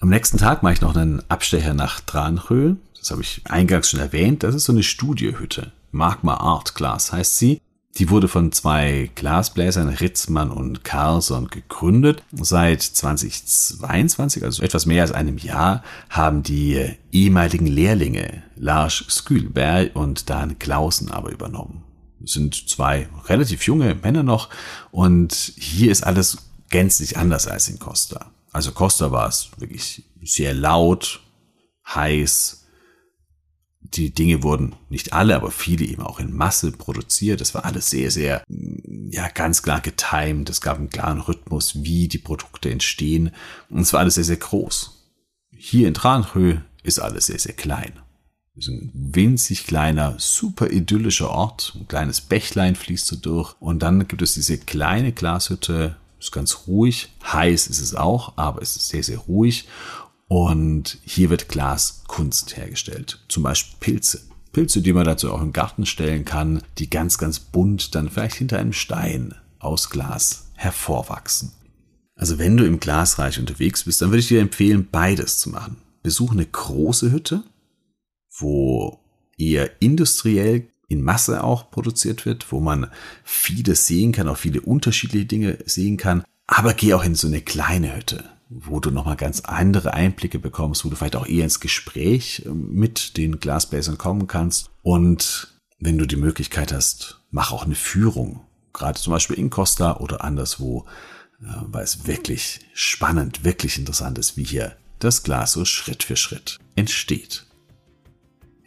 Am 0.00 0.08
nächsten 0.08 0.38
Tag 0.38 0.62
mache 0.62 0.74
ich 0.74 0.80
noch 0.80 0.94
einen 0.94 1.22
Abstecher 1.28 1.74
nach 1.74 2.00
Tranchö 2.00 2.76
das 2.98 3.10
habe 3.10 3.22
ich 3.22 3.40
eingangs 3.44 3.90
schon 3.90 4.00
erwähnt, 4.00 4.42
das 4.42 4.54
ist 4.54 4.64
so 4.64 4.72
eine 4.72 4.82
Studiehütte. 4.82 5.72
Magma 5.92 6.34
Art 6.34 6.74
Glass 6.74 7.12
heißt 7.12 7.38
sie. 7.38 7.60
Die 7.96 8.10
wurde 8.10 8.28
von 8.28 8.52
zwei 8.52 9.10
Glasbläsern, 9.14 9.88
Ritzmann 9.88 10.50
und 10.50 10.84
Carlson, 10.84 11.48
gegründet. 11.48 12.22
Seit 12.32 12.82
2022, 12.82 14.44
also 14.44 14.62
etwas 14.62 14.86
mehr 14.86 15.02
als 15.02 15.12
einem 15.12 15.38
Jahr, 15.38 15.82
haben 16.10 16.42
die 16.42 16.96
ehemaligen 17.10 17.66
Lehrlinge 17.66 18.42
Lars 18.56 19.04
Skülberg 19.08 19.96
und 19.96 20.30
Dan 20.30 20.58
Klausen 20.58 21.10
aber 21.10 21.30
übernommen. 21.30 21.82
Es 22.22 22.32
sind 22.32 22.68
zwei 22.68 23.08
relativ 23.26 23.62
junge 23.62 23.94
Männer 23.94 24.22
noch 24.22 24.48
und 24.90 25.32
hier 25.56 25.90
ist 25.90 26.04
alles 26.04 26.38
gänzlich 26.68 27.16
anders 27.16 27.48
als 27.48 27.68
in 27.68 27.78
Costa. 27.78 28.30
Also 28.58 28.72
Costa 28.72 29.12
war 29.12 29.28
es 29.28 29.50
wirklich 29.58 30.02
sehr 30.20 30.52
laut, 30.52 31.20
heiß, 31.86 32.66
die 33.80 34.10
Dinge 34.10 34.42
wurden 34.42 34.74
nicht 34.88 35.12
alle, 35.12 35.36
aber 35.36 35.52
viele 35.52 35.84
eben 35.84 36.02
auch 36.02 36.18
in 36.18 36.34
Masse 36.34 36.72
produziert. 36.72 37.40
Das 37.40 37.54
war 37.54 37.64
alles 37.64 37.88
sehr, 37.88 38.10
sehr, 38.10 38.42
ja, 38.48 39.28
ganz 39.28 39.62
klar 39.62 39.80
getimed. 39.80 40.50
Es 40.50 40.60
gab 40.60 40.78
einen 40.78 40.90
klaren 40.90 41.20
Rhythmus, 41.20 41.84
wie 41.84 42.08
die 42.08 42.18
Produkte 42.18 42.68
entstehen. 42.68 43.30
Und 43.70 43.82
es 43.82 43.92
war 43.92 44.00
alles 44.00 44.16
sehr, 44.16 44.24
sehr 44.24 44.38
groß. 44.38 44.90
Hier 45.56 45.86
in 45.86 45.94
Tranchö 45.94 46.56
ist 46.82 46.98
alles 46.98 47.26
sehr, 47.26 47.38
sehr 47.38 47.54
klein. 47.54 47.92
Es 48.56 48.66
ist 48.66 48.74
ein 48.74 48.90
winzig 48.92 49.68
kleiner, 49.68 50.16
super 50.18 50.68
idyllischer 50.68 51.30
Ort. 51.30 51.76
Ein 51.78 51.86
kleines 51.86 52.22
Bächlein 52.22 52.74
fließt 52.74 53.06
so 53.06 53.14
durch. 53.14 53.54
Und 53.60 53.84
dann 53.84 54.08
gibt 54.08 54.20
es 54.20 54.34
diese 54.34 54.58
kleine 54.58 55.12
Glashütte. 55.12 55.94
Ist 56.18 56.32
ganz 56.32 56.66
ruhig. 56.66 57.08
Heiß 57.24 57.68
ist 57.68 57.80
es 57.80 57.94
auch, 57.94 58.32
aber 58.36 58.62
es 58.62 58.76
ist 58.76 58.88
sehr, 58.88 59.02
sehr 59.02 59.18
ruhig. 59.18 59.68
Und 60.26 60.98
hier 61.04 61.30
wird 61.30 61.48
Glaskunst 61.48 62.56
hergestellt. 62.56 63.20
Zum 63.28 63.42
Beispiel 63.42 63.76
Pilze. 63.80 64.20
Pilze, 64.52 64.82
die 64.82 64.92
man 64.92 65.04
dazu 65.04 65.32
auch 65.32 65.40
im 65.40 65.52
Garten 65.52 65.86
stellen 65.86 66.24
kann, 66.24 66.62
die 66.78 66.90
ganz, 66.90 67.18
ganz 67.18 67.38
bunt 67.38 67.94
dann 67.94 68.10
vielleicht 68.10 68.36
hinter 68.36 68.58
einem 68.58 68.72
Stein 68.72 69.34
aus 69.58 69.90
Glas 69.90 70.48
hervorwachsen. 70.54 71.52
Also 72.14 72.38
wenn 72.38 72.56
du 72.56 72.66
im 72.66 72.80
Glasreich 72.80 73.38
unterwegs 73.38 73.84
bist, 73.84 74.02
dann 74.02 74.10
würde 74.10 74.20
ich 74.20 74.28
dir 74.28 74.40
empfehlen, 74.40 74.88
beides 74.90 75.38
zu 75.38 75.50
machen. 75.50 75.76
Besuch 76.02 76.32
eine 76.32 76.46
große 76.46 77.12
Hütte, 77.12 77.44
wo 78.38 78.98
eher 79.36 79.80
industriell 79.80 80.68
in 80.88 81.02
Masse 81.02 81.44
auch 81.44 81.70
produziert 81.70 82.26
wird, 82.26 82.50
wo 82.50 82.60
man 82.60 82.88
vieles 83.24 83.86
sehen 83.86 84.12
kann, 84.12 84.28
auch 84.28 84.38
viele 84.38 84.60
unterschiedliche 84.60 85.26
Dinge 85.26 85.58
sehen 85.66 85.96
kann. 85.96 86.24
Aber 86.46 86.74
geh 86.74 86.94
auch 86.94 87.04
in 87.04 87.14
so 87.14 87.26
eine 87.26 87.42
kleine 87.42 87.94
Hütte 87.94 88.24
wo 88.50 88.80
du 88.80 88.90
nochmal 88.90 89.16
ganz 89.16 89.40
andere 89.40 89.92
Einblicke 89.92 90.38
bekommst, 90.38 90.84
wo 90.84 90.88
du 90.88 90.96
vielleicht 90.96 91.16
auch 91.16 91.26
eher 91.26 91.44
ins 91.44 91.60
Gespräch 91.60 92.44
ähm, 92.46 92.72
mit 92.72 93.16
den 93.16 93.40
Glasbläsern 93.40 93.98
kommen 93.98 94.26
kannst. 94.26 94.70
Und 94.82 95.54
wenn 95.78 95.98
du 95.98 96.06
die 96.06 96.16
Möglichkeit 96.16 96.72
hast, 96.72 97.20
mach 97.30 97.52
auch 97.52 97.64
eine 97.64 97.74
Führung, 97.74 98.40
gerade 98.72 98.98
zum 98.98 99.12
Beispiel 99.12 99.36
in 99.36 99.50
Costa 99.50 99.98
oder 99.98 100.24
anderswo, 100.24 100.86
weil 101.40 101.84
es 101.84 102.06
wirklich 102.06 102.60
spannend, 102.74 103.44
wirklich 103.44 103.78
interessant 103.78 104.18
ist, 104.18 104.36
wie 104.36 104.44
hier 104.44 104.76
das 104.98 105.22
Glas 105.22 105.52
so 105.52 105.64
Schritt 105.64 106.02
für 106.02 106.16
Schritt 106.16 106.58
entsteht. 106.74 107.46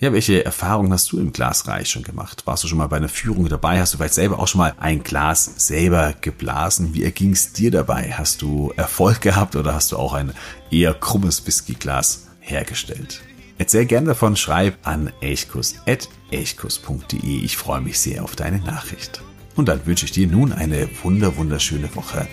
Ja, 0.02 0.12
welche 0.12 0.44
Erfahrungen 0.44 0.92
hast 0.92 1.10
du 1.12 1.20
im 1.20 1.32
Glasreich 1.32 1.88
schon 1.88 2.02
gemacht? 2.02 2.42
Warst 2.48 2.64
du 2.64 2.68
schon 2.68 2.80
mal 2.80 2.88
bei 2.88 2.98
einer 2.98 3.08
Führung 3.08 3.48
dabei? 3.48 3.80
Hast 3.80 3.94
du 3.94 3.98
vielleicht 3.98 4.16
selber 4.16 4.40
auch 4.40 4.48
schon 4.48 4.58
mal 4.58 4.74
ein 4.80 5.04
Glas 5.04 5.46
selber 5.58 6.16
geblasen? 6.20 6.96
Wie 6.96 7.04
erging 7.04 7.34
es 7.34 7.54
dir 7.54 7.70
dabei? 7.70 8.12
Hast 8.18 8.42
du 8.42 8.74
Erfolg 8.76 9.22
gehabt 9.22 9.56
oder 9.56 9.76
hast 9.76 9.92
du 9.92 9.98
auch 9.98 10.14
ein 10.14 10.34
eher 10.72 10.96
krummes 10.96 11.46
Whiskyglas 11.46 12.30
hergestellt? 12.40 13.22
Erzähl 13.60 13.86
gerne 13.86 14.08
davon, 14.08 14.36
schreib 14.36 14.80
an 14.88 15.14
elchkus.elchkus.de. 15.22 17.44
Ich 17.44 17.58
freue 17.58 17.82
mich 17.82 18.00
sehr 18.00 18.24
auf 18.24 18.36
deine 18.36 18.58
Nachricht. 18.58 19.22
Und 19.56 19.70
dann 19.70 19.86
wünsche 19.86 20.06
ich 20.06 20.12
dir 20.12 20.26
nun 20.26 20.52
eine 20.52 20.90
wunder 21.04 21.38
wunderschöne 21.38 21.96
Woche. 21.96 22.28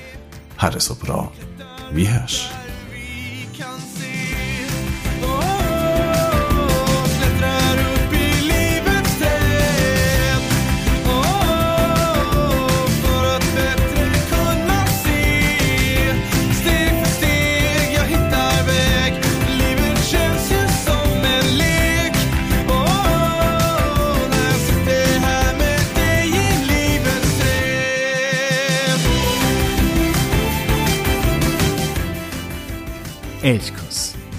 Hatte 0.56 0.80
so 0.80 0.94
bra. 0.94 1.30
Wie 1.92 2.08
hörst. 2.08 2.48